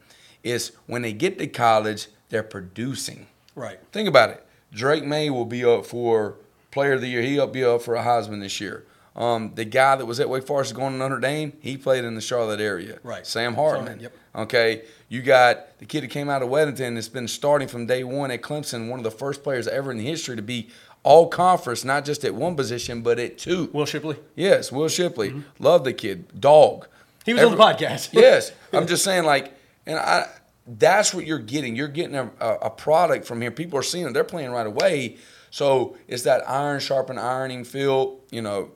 it's 0.43 0.71
when 0.87 1.03
they 1.03 1.13
get 1.13 1.37
to 1.37 1.47
college, 1.47 2.07
they're 2.29 2.41
producing. 2.41 3.27
Right. 3.53 3.79
Think 3.91 4.09
about 4.09 4.31
it. 4.31 4.45
Drake 4.73 5.05
Maye 5.05 5.29
will 5.29 5.45
be 5.45 5.63
up 5.63 5.85
for 5.85 6.37
Player 6.71 6.93
of 6.93 7.01
the 7.01 7.07
Year. 7.07 7.21
He'll 7.21 7.45
be 7.47 7.63
up 7.63 7.83
for 7.83 7.95
a 7.95 8.03
Heisman 8.03 8.41
this 8.41 8.59
year. 8.59 8.85
Um, 9.15 9.53
the 9.55 9.63
guy 9.63 9.95
that 9.95 10.05
was 10.05 10.19
at 10.19 10.29
Wake 10.29 10.45
Forest 10.45 10.75
going 10.75 10.93
to 10.93 10.97
Notre 10.97 11.19
Dame, 11.19 11.53
he 11.61 11.77
played 11.77 12.03
in 12.03 12.15
the 12.15 12.21
Charlotte 12.21 12.59
area. 12.59 12.99
Right. 13.01 13.25
Sam 13.25 13.55
Hartman. 13.55 13.85
Hartman, 13.85 13.99
yep. 14.01 14.17
Okay. 14.35 14.83
You 15.07 15.21
got 15.21 15.79
the 15.79 15.85
kid 15.85 16.01
that 16.01 16.09
came 16.09 16.29
out 16.29 16.41
of 16.41 16.49
Weddington 16.49 16.95
that's 16.95 17.07
been 17.07 17.27
starting 17.27 17.67
from 17.67 17.85
day 17.85 18.03
one 18.03 18.29
at 18.31 18.41
Clemson, 18.41 18.89
one 18.89 18.99
of 18.99 19.03
the 19.03 19.11
first 19.11 19.41
players 19.41 19.67
ever 19.67 19.91
in 19.91 19.99
history 19.99 20.35
to 20.35 20.41
be 20.41 20.69
all 21.03 21.29
conference, 21.29 21.85
not 21.85 22.03
just 22.03 22.25
at 22.25 22.33
one 22.33 22.55
position, 22.55 23.01
but 23.01 23.19
at 23.19 23.37
two. 23.37 23.69
Will 23.71 23.85
Shipley. 23.85 24.17
Yes, 24.35 24.71
Will 24.71 24.89
Shipley. 24.89 25.43
Love 25.59 25.83
the 25.83 25.93
kid. 25.93 26.41
Dog. 26.41 26.87
He 27.25 27.33
was 27.33 27.43
on 27.43 27.51
the 27.51 27.57
podcast. 27.57 28.09
yes. 28.13 28.51
I'm 28.73 28.87
just 28.87 29.03
saying, 29.03 29.23
like, 29.23 29.53
and 29.85 29.97
I 29.97 30.27
that's 30.67 31.13
what 31.13 31.25
you're 31.25 31.39
getting. 31.39 31.75
You're 31.75 31.87
getting 31.87 32.15
a, 32.15 32.29
a, 32.39 32.69
product 32.71 33.25
from 33.25 33.41
here. 33.41 33.51
People 33.51 33.77
are 33.77 33.83
seeing 33.83 34.07
it. 34.07 34.13
They're 34.13 34.23
playing 34.23 34.49
right 34.51 34.65
away. 34.65 35.17
So 35.51 35.95
it's 36.07 36.23
that 36.23 36.49
iron 36.49 36.79
sharpen 36.79 37.19
ironing 37.19 37.63
feel. 37.63 38.19
You 38.31 38.41
know, 38.41 38.71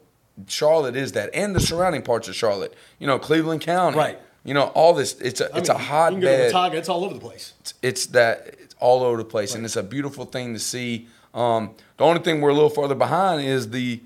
Charlotte 0.48 0.96
is 0.96 1.12
that, 1.14 1.30
and 1.34 1.56
the 1.56 1.60
surrounding 1.60 2.02
parts 2.02 2.28
of 2.28 2.36
Charlotte. 2.36 2.74
You 3.00 3.08
know, 3.08 3.20
Cleveland 3.20 3.62
County. 3.62 3.98
Right. 3.98 4.20
You 4.46 4.54
know, 4.54 4.68
all 4.68 4.94
this. 4.94 5.20
It's 5.20 5.42
a 5.42 5.54
I 5.54 5.58
it's 5.60 5.70
mean, 5.70 5.78
a 5.78 5.82
You 5.82 5.86
can 5.88 6.20
go 6.22 6.28
to 6.28 6.32
hotbed 6.32 6.54
Watauga, 6.54 6.78
it's 6.78 6.90
all 6.90 7.04
over 7.06 7.14
the 7.14 7.20
place. 7.20 7.54
it's, 7.60 7.74
it's 7.82 8.06
that 8.08 8.48
it's 8.60 8.76
all 8.80 9.04
over 9.04 9.18
the 9.18 9.26
place, 9.26 9.54
and 9.54 9.66
it's 9.66 9.76
a 9.76 9.84
beautiful 9.84 10.26
thing 10.26 10.54
to 10.54 10.60
see. 10.60 11.08
Um, 11.34 11.72
the 11.98 12.06
only 12.06 12.22
thing 12.22 12.42
we're 12.42 12.50
a 12.50 12.54
little 12.54 12.70
further 12.70 12.96
behind 12.96 13.42
is 13.46 13.70
the 13.72 14.02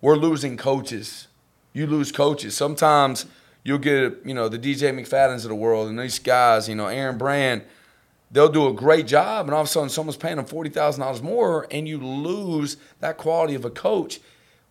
we're 0.00 0.16
losing 0.16 0.56
coaches. 0.56 1.28
You 1.72 1.86
lose 1.86 2.12
coaches. 2.12 2.56
Sometimes 2.56 3.26
you'll 3.64 3.78
get 3.78 4.20
you 4.24 4.34
know 4.34 4.48
the 4.48 4.58
DJ 4.58 4.92
McFadden's 4.94 5.44
of 5.44 5.48
the 5.48 5.54
world 5.54 5.88
and 5.88 5.98
these 5.98 6.18
guys, 6.18 6.68
you 6.68 6.74
know 6.74 6.86
Aaron 6.86 7.16
Brand. 7.18 7.62
They'll 8.32 8.48
do 8.48 8.68
a 8.68 8.72
great 8.72 9.08
job, 9.08 9.46
and 9.46 9.54
all 9.54 9.62
of 9.62 9.66
a 9.66 9.70
sudden 9.70 9.88
someone's 9.88 10.16
paying 10.16 10.36
them 10.36 10.44
forty 10.44 10.70
thousand 10.70 11.00
dollars 11.00 11.22
more, 11.22 11.66
and 11.70 11.88
you 11.88 11.98
lose 11.98 12.76
that 13.00 13.16
quality 13.16 13.54
of 13.54 13.64
a 13.64 13.70
coach. 13.70 14.20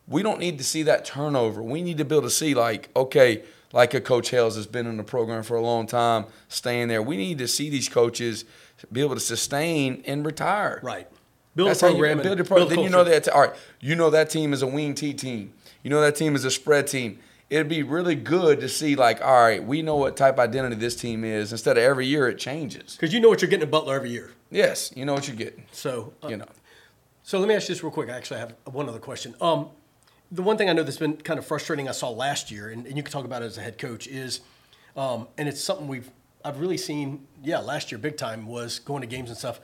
We 0.10 0.24
don't 0.24 0.40
need 0.40 0.58
to 0.58 0.64
see 0.64 0.84
that 0.84 1.06
turnover. 1.06 1.62
We 1.62 1.82
need 1.82 1.98
to 2.00 2.06
be 2.06 2.16
able 2.16 2.24
to 2.24 2.30
see 2.30 2.54
like 2.54 2.90
okay, 2.96 3.44
like 3.72 3.94
a 3.94 4.02
coach 4.02 4.30
Hales 4.30 4.56
has 4.56 4.68
been 4.68 4.88
in 4.88 4.98
the 4.98 5.04
program 5.04 5.44
for 5.44 5.56
a 5.56 5.62
long 5.62 5.88
time, 5.88 6.26
staying 6.48 6.88
there. 6.88 7.02
We 7.02 7.16
need 7.16 7.38
to 7.38 7.48
see 7.48 7.70
these 7.70 7.88
coaches 7.88 8.46
be 8.92 9.02
able 9.02 9.16
to 9.16 9.22
sustain 9.22 10.04
and 10.06 10.26
retire. 10.26 10.80
Right. 10.82 11.08
Build 11.56 11.70
That's 11.70 11.82
a 11.84 11.88
how 11.88 11.92
you 11.92 11.98
program. 11.98 12.20
and 12.20 12.24
build 12.24 12.40
a 12.40 12.44
program. 12.44 12.68
build 12.68 12.78
Then 12.78 12.84
you 12.86 12.90
know 12.90 13.04
that. 13.04 13.28
All 13.30 13.42
right, 13.42 13.54
you 13.80 13.96
know 13.96 14.10
that 14.10 14.30
team 14.30 14.54
is 14.54 14.62
a 14.62 14.68
wing 14.68 14.96
T 14.96 15.14
team. 15.14 15.54
You 15.84 15.90
know 15.90 16.02
that 16.02 16.16
team 16.16 16.36
is 16.36 16.46
a 16.46 16.52
spread 16.52 16.88
team. 16.88 17.20
It'd 17.50 17.68
be 17.68 17.82
really 17.82 18.14
good 18.14 18.60
to 18.60 18.70
see 18.70 18.96
like, 18.96 19.22
all 19.24 19.42
right, 19.42 19.64
we 19.64 19.82
know 19.82 19.96
what 19.96 20.16
type 20.16 20.36
of 20.36 20.40
identity 20.42 20.76
this 20.76 20.96
team 20.96 21.24
is. 21.24 21.52
Instead 21.52 21.78
of 21.78 21.84
every 21.84 22.06
year 22.06 22.30
it 22.30 22.38
changes. 22.38 22.96
Because 22.96 23.12
you 23.12 23.20
know 23.20 23.28
what 23.28 23.42
you're 23.42 23.50
getting 23.50 23.64
at 23.64 23.72
Butler 23.72 23.96
every 23.96 24.12
year. 24.12 24.32
Yes, 24.52 24.92
you 24.96 25.04
know 25.04 25.16
what 25.16 25.28
you're 25.28 25.36
getting. 25.36 25.66
So, 25.72 26.14
uh, 26.24 26.28
You 26.28 26.38
know. 26.38 26.46
So 27.24 27.40
let 27.40 27.48
me 27.48 27.56
ask 27.56 27.68
you 27.68 27.76
this 27.76 27.84
real 27.84 27.92
quick. 27.92 28.10
I 28.10 28.14
actually, 28.18 28.40
have 28.40 28.56
one 28.66 28.88
other 28.88 29.00
question. 29.00 29.36
Um, 29.42 29.70
the 30.32 30.42
one 30.42 30.58
thing 30.58 30.70
I 30.70 30.74
know 30.74 30.84
that's 30.84 30.98
been 30.98 31.18
kind 31.18 31.40
of 31.40 31.46
frustrating 31.46 31.88
I 31.88 31.92
saw 31.92 32.10
last 32.10 32.52
year, 32.52 32.70
and, 32.70 32.86
and 32.86 32.96
you 32.96 33.04
can 33.04 33.12
talk 33.12 33.26
about 33.26 33.42
it 33.42 33.46
as 33.46 33.58
a 33.58 33.62
head 33.62 33.78
coach, 33.78 34.08
is, 34.08 34.42
um, 34.96 35.28
and 35.38 35.50
it's 35.50 35.62
something 35.62 35.88
we've 35.88 36.10
I've 36.44 36.60
really 36.60 36.78
seen. 36.78 37.28
Yeah, 37.44 37.60
last 37.60 37.92
year 37.92 38.00
big 38.00 38.18
time 38.18 38.48
was 38.48 38.80
going 38.80 39.02
to 39.02 39.08
games 39.08 39.30
and 39.30 39.38
stuff. 39.38 39.60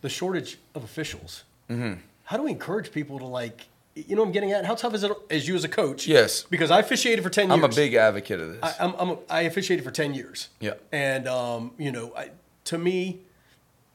The 0.00 0.08
shortage 0.08 0.58
of 0.74 0.84
officials. 0.84 1.44
Mm-hmm. 1.70 2.00
How 2.24 2.36
do 2.36 2.42
we 2.42 2.50
encourage 2.50 2.92
people 2.92 3.18
to 3.18 3.26
like? 3.26 3.68
You 3.94 4.14
know, 4.14 4.22
what 4.22 4.26
I'm 4.26 4.32
getting 4.32 4.52
at. 4.52 4.66
How 4.66 4.74
tough 4.74 4.92
is 4.92 5.04
it 5.04 5.12
as 5.30 5.48
you 5.48 5.54
as 5.54 5.64
a 5.64 5.68
coach? 5.68 6.06
Yes. 6.06 6.42
because 6.42 6.70
I 6.70 6.80
officiated 6.80 7.22
for 7.22 7.30
ten 7.30 7.48
years. 7.48 7.58
I'm 7.58 7.64
a 7.64 7.68
big 7.68 7.94
advocate 7.94 8.40
of 8.40 8.48
this. 8.48 8.58
I, 8.62 8.74
I'm, 8.84 8.94
I'm 8.98 9.08
a, 9.10 9.18
I 9.30 9.40
officiated 9.42 9.84
for 9.84 9.90
10 9.90 10.12
years. 10.12 10.48
Yeah. 10.60 10.74
And, 10.92 11.26
um, 11.26 11.72
you 11.78 11.90
know, 11.90 12.12
I, 12.14 12.30
to 12.64 12.76
me, 12.76 13.20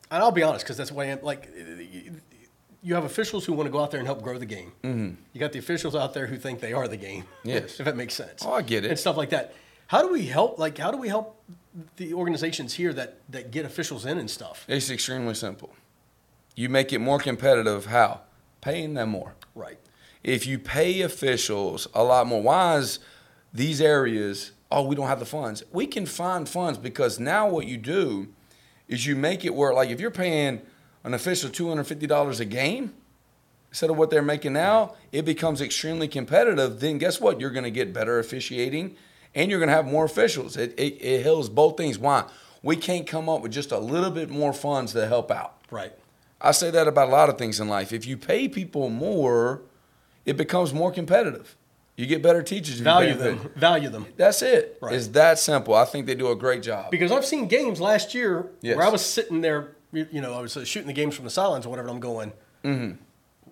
and 0.09 0.23
I'll 0.23 0.31
be 0.31 0.41
honest, 0.41 0.65
because 0.65 0.77
that's 0.77 0.89
the 0.89 0.95
way 0.95 1.09
I 1.09 1.11
am, 1.11 1.21
like, 1.21 1.47
you 2.83 2.95
have 2.95 3.03
officials 3.03 3.45
who 3.45 3.53
want 3.53 3.67
to 3.67 3.71
go 3.71 3.79
out 3.81 3.91
there 3.91 3.99
and 3.99 4.07
help 4.07 4.21
grow 4.21 4.37
the 4.37 4.45
game. 4.45 4.71
Mm-hmm. 4.83 5.15
You 5.33 5.39
got 5.39 5.51
the 5.51 5.59
officials 5.59 5.95
out 5.95 6.13
there 6.13 6.27
who 6.27 6.37
think 6.37 6.59
they 6.59 6.73
are 6.73 6.87
the 6.87 6.97
game. 6.97 7.25
Yes. 7.43 7.79
if 7.79 7.85
that 7.85 7.95
makes 7.95 8.13
sense. 8.13 8.43
Oh, 8.45 8.53
I 8.53 8.61
get 8.61 8.85
it. 8.85 8.89
And 8.91 8.99
stuff 8.99 9.17
like 9.17 9.29
that. 9.29 9.53
How 9.87 10.01
do 10.01 10.11
we 10.11 10.25
help, 10.25 10.57
like, 10.57 10.77
how 10.77 10.89
do 10.91 10.97
we 10.97 11.07
help 11.09 11.41
the 11.97 12.13
organizations 12.13 12.73
here 12.73 12.93
that, 12.93 13.19
that 13.29 13.51
get 13.51 13.65
officials 13.65 14.05
in 14.05 14.17
and 14.17 14.29
stuff? 14.29 14.65
it's 14.67 14.89
extremely 14.89 15.33
simple. 15.33 15.73
You 16.55 16.69
make 16.69 16.91
it 16.93 16.99
more 16.99 17.19
competitive. 17.19 17.85
How? 17.87 18.21
Paying 18.61 18.93
them 18.93 19.09
more. 19.09 19.33
Right. 19.55 19.77
if 20.23 20.47
you 20.47 20.57
pay 20.59 21.01
officials 21.01 21.87
a 21.93 22.03
lot 22.03 22.25
more, 22.27 22.41
why 22.41 22.77
is 22.77 22.99
these 23.53 23.81
areas, 23.81 24.51
oh, 24.71 24.83
we 24.83 24.95
don't 24.95 25.07
have 25.07 25.19
the 25.19 25.25
funds? 25.25 25.63
We 25.71 25.87
can 25.87 26.05
find 26.05 26.47
funds 26.47 26.77
because 26.79 27.19
now 27.19 27.49
what 27.49 27.67
you 27.67 27.77
do 27.77 28.29
is 28.87 29.05
you 29.05 29.15
make 29.15 29.43
it 29.45 29.53
where, 29.55 29.73
like, 29.73 29.89
if 29.89 29.99
you're 29.99 30.09
paying 30.11 30.61
an 31.03 31.13
official 31.13 31.49
$250 31.49 32.39
a 32.39 32.45
game 32.45 32.93
instead 33.69 33.89
of 33.89 33.97
what 33.97 34.09
they're 34.09 34.21
making 34.21 34.53
now, 34.53 34.95
it 35.11 35.23
becomes 35.23 35.61
extremely 35.61 36.07
competitive. 36.07 36.79
Then 36.79 36.97
guess 36.97 37.21
what? 37.21 37.39
You're 37.39 37.51
going 37.51 37.63
to 37.63 37.71
get 37.71 37.93
better 37.93 38.19
officiating 38.19 38.95
and 39.33 39.49
you're 39.49 39.59
going 39.59 39.69
to 39.69 39.73
have 39.75 39.85
more 39.87 40.03
officials. 40.05 40.57
It, 40.57 40.73
it, 40.77 40.97
it 41.01 41.23
hills 41.23 41.49
both 41.49 41.77
things. 41.77 41.97
Why? 41.97 42.25
We 42.61 42.75
can't 42.75 43.07
come 43.07 43.29
up 43.29 43.41
with 43.41 43.51
just 43.51 43.71
a 43.71 43.79
little 43.79 44.11
bit 44.11 44.29
more 44.29 44.53
funds 44.53 44.91
to 44.93 45.07
help 45.07 45.31
out. 45.31 45.57
Right. 45.71 45.93
I 46.39 46.51
say 46.51 46.69
that 46.71 46.87
about 46.87 47.07
a 47.07 47.11
lot 47.11 47.29
of 47.29 47.37
things 47.37 47.59
in 47.59 47.67
life. 47.67 47.93
If 47.93 48.05
you 48.05 48.17
pay 48.17 48.47
people 48.47 48.89
more, 48.89 49.61
it 50.25 50.37
becomes 50.37 50.73
more 50.73 50.91
competitive. 50.91 51.55
You 51.95 52.05
get 52.07 52.21
better 52.21 52.41
teachers. 52.41 52.79
Value 52.79 53.13
them. 53.13 53.51
Value 53.55 53.89
them. 53.89 54.07
That's 54.17 54.41
it. 54.41 54.77
Right. 54.81 54.95
It's 54.95 55.07
that 55.09 55.39
simple. 55.39 55.75
I 55.75 55.85
think 55.85 56.07
they 56.07 56.15
do 56.15 56.29
a 56.29 56.35
great 56.35 56.63
job. 56.63 56.89
Because 56.91 57.11
I've 57.11 57.25
seen 57.25 57.47
games 57.47 57.79
last 57.79 58.13
year 58.13 58.47
Yes. 58.61 58.75
where 58.75 58.85
I 58.85 58.89
was 58.89 59.05
sitting 59.05 59.41
there, 59.41 59.75
you 59.91 60.21
know, 60.21 60.33
I 60.33 60.41
was 60.41 60.55
uh, 60.57 60.63
shooting 60.65 60.87
the 60.87 60.93
games 60.93 61.15
from 61.15 61.25
the 61.25 61.31
sidelines 61.31 61.65
or 61.65 61.69
whatever. 61.69 61.87
And 61.89 61.95
I'm 61.95 62.01
going, 62.01 62.97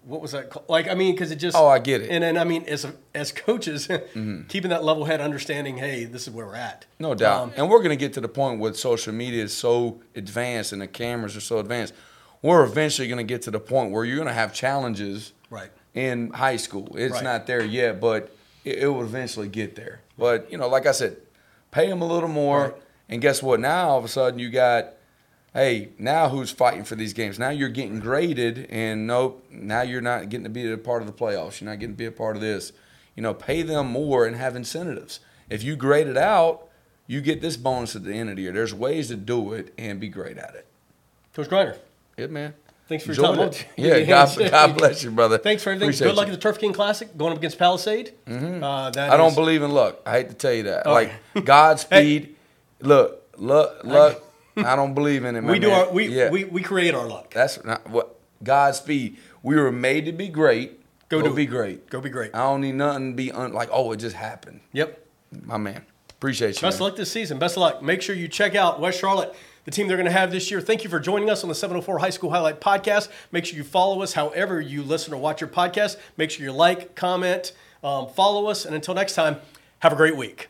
what 0.06 0.21
was 0.21 0.32
that? 0.32 0.49
Called? 0.49 0.65
Like, 0.69 0.88
I 0.88 0.93
mean, 0.95 1.13
because 1.13 1.32
it 1.32 1.36
just. 1.38 1.56
Mm-hmm. 1.56 1.65
Oh, 1.65 1.69
I 1.69 1.80
get 1.80 2.02
it. 2.02 2.06
Mm-hmm. 2.06 2.13
And 2.13 2.23
then 2.23 2.38
I 2.38 2.43
mean, 2.43 2.63
as 2.63 2.88
as 3.13 3.32
coaches, 3.32 3.88
keeping 4.47 4.69
that 4.69 4.84
level 4.84 5.06
head, 5.06 5.21
understanding, 5.21 5.78
hey, 5.78 6.06
this 6.06 6.28
is 6.28 6.34
where 6.34 6.45
we're 6.45 6.56
at. 6.56 6.86
No 6.99 7.13
doubt. 7.15 7.43
Um, 7.43 7.54
and 7.58 7.69
we're 7.69 7.80
going 7.80 7.89
to 7.89 7.95
get 7.95 8.13
to 8.13 8.21
the 8.21 8.28
point 8.30 8.60
where 8.60 8.73
social 8.73 9.13
media 9.13 9.43
is 9.43 9.56
so 9.56 10.02
advanced 10.15 10.71
and 10.73 10.82
the 10.82 10.88
cameras 10.88 11.36
are 11.36 11.41
so 11.41 11.60
advanced. 11.60 11.93
We're 12.41 12.63
eventually 12.63 13.08
going 13.10 13.17
to 13.17 13.23
get 13.25 13.41
to 13.43 13.52
the 13.52 13.60
point 13.60 13.91
where 13.91 14.06
you're 14.06 14.15
going 14.15 14.28
to 14.30 14.34
have 14.34 14.54
challenges 14.54 15.34
Right. 15.49 15.71
in 15.93 16.32
high 16.32 16.56
school. 16.56 16.95
It's 16.95 17.15
Right. 17.15 17.23
not 17.23 17.47
there 17.47 17.63
yet, 17.65 17.99
but 17.99 18.34
it, 18.63 18.78
it 18.80 18.88
will 18.88 19.02
eventually 19.04 19.49
get 19.49 19.75
there. 19.75 19.99
But, 20.17 20.49
you 20.49 20.58
know, 20.58 20.69
like 20.69 20.86
I 20.86 20.91
said, 20.93 21.17
pay 21.71 21.88
them 21.89 22.02
a 22.02 22.08
little 22.08 22.30
more. 22.30 22.62
Right. 22.63 22.73
And 23.10 23.21
guess 23.21 23.43
what? 23.43 23.60
Now, 23.60 23.89
all 23.89 23.97
of 23.97 24.06
a 24.06 24.08
sudden, 24.08 24.39
you 24.39 24.49
got 24.49 24.93
hey, 25.53 25.89
now 25.97 26.29
who's 26.29 26.51
fighting 26.51 26.83
for 26.83 26.95
these 26.95 27.13
games? 27.13 27.39
Now 27.39 27.49
you're 27.49 27.69
getting 27.69 27.99
graded, 27.99 28.67
and 28.69 29.07
nope, 29.07 29.43
now 29.51 29.81
you're 29.81 30.01
not 30.01 30.29
getting 30.29 30.43
to 30.43 30.49
be 30.49 30.71
a 30.71 30.77
part 30.77 31.01
of 31.01 31.07
the 31.07 31.13
playoffs. 31.13 31.59
You're 31.62 31.69
not 31.69 31.79
getting 31.79 31.95
to 31.95 31.97
be 31.97 32.05
a 32.05 32.12
part 32.12 32.35
of 32.35 32.41
this. 32.41 32.71
You 33.15 33.23
know, 33.23 33.33
pay 33.33 33.62
them 33.63 33.88
more 33.88 34.25
and 34.25 34.35
have 34.35 34.55
incentives. 34.55 35.19
If 35.49 35.63
you 35.63 35.75
grade 35.75 36.07
it 36.07 36.17
out, 36.17 36.67
you 37.07 37.21
get 37.21 37.41
this 37.41 37.57
bonus 37.57 37.95
at 37.95 38.03
the 38.03 38.13
end 38.13 38.29
of 38.29 38.35
the 38.35 38.43
year. 38.43 38.51
There's 38.51 38.73
ways 38.73 39.07
to 39.09 39.15
do 39.15 39.53
it 39.53 39.73
and 39.77 39.99
be 39.99 40.07
great 40.09 40.38
at 40.38 40.53
it. 40.55 40.67
Coach 41.33 41.49
Greiner, 41.49 41.77
Yeah, 42.17 42.27
man. 42.27 42.53
thanks 42.88 43.03
for 43.05 43.13
your 43.13 43.35
time. 43.35 43.51
Yeah, 43.77 44.01
God, 44.01 44.38
God 44.51 44.77
bless 44.77 45.03
you, 45.03 45.09
brother. 45.12 45.38
Thanks 45.39 45.63
for 45.63 45.71
everything. 45.71 45.89
Appreciate 45.89 46.07
Good 46.07 46.15
luck 46.17 46.27
you. 46.27 46.33
at 46.33 46.39
the 46.39 46.41
Turf 46.41 46.59
King 46.59 46.71
Classic 46.73 47.17
going 47.17 47.31
up 47.31 47.39
against 47.39 47.57
Palisade. 47.57 48.13
Mm-hmm. 48.27 48.63
Uh, 48.63 48.89
that 48.91 49.09
I 49.12 49.17
don't 49.17 49.29
is- 49.29 49.35
believe 49.35 49.63
in 49.63 49.71
luck. 49.71 49.97
I 50.05 50.12
hate 50.12 50.29
to 50.29 50.35
tell 50.35 50.53
you 50.53 50.63
that. 50.63 50.85
Oh. 50.85 50.93
Like 50.93 51.12
Godspeed. 51.45 52.35
Look, 52.79 53.23
luck, 53.38 53.83
luck. 53.83 54.21
I 54.65 54.76
don't 54.76 54.93
believe 54.93 55.26
in 55.26 55.36
it. 55.36 55.43
We 55.43 55.60
do 55.60 55.67
man. 55.67 55.88
our 55.88 55.91
we, 55.91 56.08
yeah, 56.08 56.30
we 56.30 56.43
we 56.45 56.62
create 56.62 56.93
our 56.93 57.08
luck. 57.08 57.34
That's 57.34 57.63
not 57.63 57.89
what 57.89 58.19
Godspeed. 58.43 59.17
We 59.43 59.56
were 59.56 59.72
made 59.72 60.06
to 60.06 60.12
be 60.12 60.28
great. 60.28 60.80
Go 61.10 61.22
Go, 61.22 61.30
do 61.30 61.36
be 61.36 61.43
it. 61.43 61.48
great. 61.48 61.89
Go 61.89 62.02
be 62.02 62.10
great. 62.10 62.36
I 62.36 62.39
don't 62.39 62.62
need 62.62 62.76
nothing 62.76 63.12
to 63.12 63.15
be 63.15 63.32
un, 63.32 63.52
like. 63.54 63.69
Oh, 63.72 63.91
it 63.91 63.98
just 63.98 64.15
happened. 64.15 64.62
Yep. 64.74 65.06
My 65.43 65.58
man. 65.58 65.86
Appreciate 66.10 66.56
you. 66.58 66.62
Best 66.62 66.76
of 66.76 66.82
man. 66.82 66.89
luck 66.89 66.98
this 66.98 67.12
season. 67.12 67.39
Best 67.39 67.56
of 67.56 67.62
luck. 67.62 67.82
Make 67.82 68.02
sure 68.02 68.15
you 68.15 68.28
check 68.28 68.54
out 68.54 68.80
West 68.80 69.00
Charlotte, 69.00 69.34
the 69.63 69.72
team 69.72 69.88
they're 69.88 69.95
going 69.98 70.06
to 70.06 70.12
have 70.12 70.32
this 70.32 70.52
year. 70.52 70.60
Thank 70.60 70.84
you 70.84 70.89
for 70.89 71.00
joining 71.00 71.30
us 71.30 71.43
on 71.43 71.50
the 71.50 71.56
704 71.56 72.00
High 72.00 72.10
School 72.10 72.30
Highlight 72.30 72.60
Podcast. 72.60 73.08
Make 73.32 73.45
sure 73.45 73.58
you 73.58 73.63
follow 73.63 74.02
us 74.02 74.13
however 74.13 74.60
you 74.60 74.84
listen 74.84 75.13
or 75.13 75.17
watch 75.17 75.39
your 75.39 75.50
podcast. 75.50 75.95
Make 76.17 76.32
sure 76.32 76.43
you 76.43 76.52
like, 76.52 76.93
comment, 76.95 77.54
um, 77.84 78.10
follow 78.10 78.48
us. 78.48 78.65
And 78.65 78.76
until 78.76 78.93
next 78.93 79.15
time, 79.15 79.38
have 79.80 79.93
a 79.93 79.95
great 79.95 80.17
week. 80.17 80.50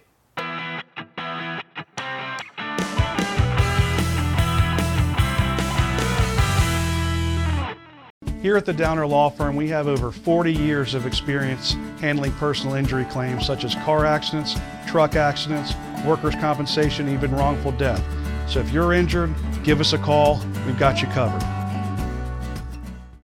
Here 8.42 8.56
at 8.56 8.66
the 8.66 8.72
Downer 8.72 9.06
Law 9.06 9.30
Firm, 9.30 9.58
we 9.58 9.68
have 9.68 9.88
over 9.88 10.12
40 10.12 10.54
years 10.54 10.94
of 10.94 11.06
experience 11.06 11.74
handling 12.00 12.32
personal 12.34 12.76
injury 12.76 13.04
claims 13.04 13.46
such 13.46 13.66
as 13.66 13.76
car 13.76 14.06
accidents, 14.06 14.56
truck 14.88 15.18
accidents, 15.18 15.74
workers' 16.06 16.36
compensation, 16.36 17.10
even 17.10 17.32
wrongful 17.32 17.74
death. 17.74 18.02
So 18.48 18.62
if 18.62 18.72
you're 18.72 18.94
injured, 18.94 19.36
give 19.66 19.82
us 19.82 19.92
a 19.92 19.98
call. 19.98 20.40
We've 20.66 20.80
got 20.80 21.02
you 21.02 21.10
covered. 21.10 21.59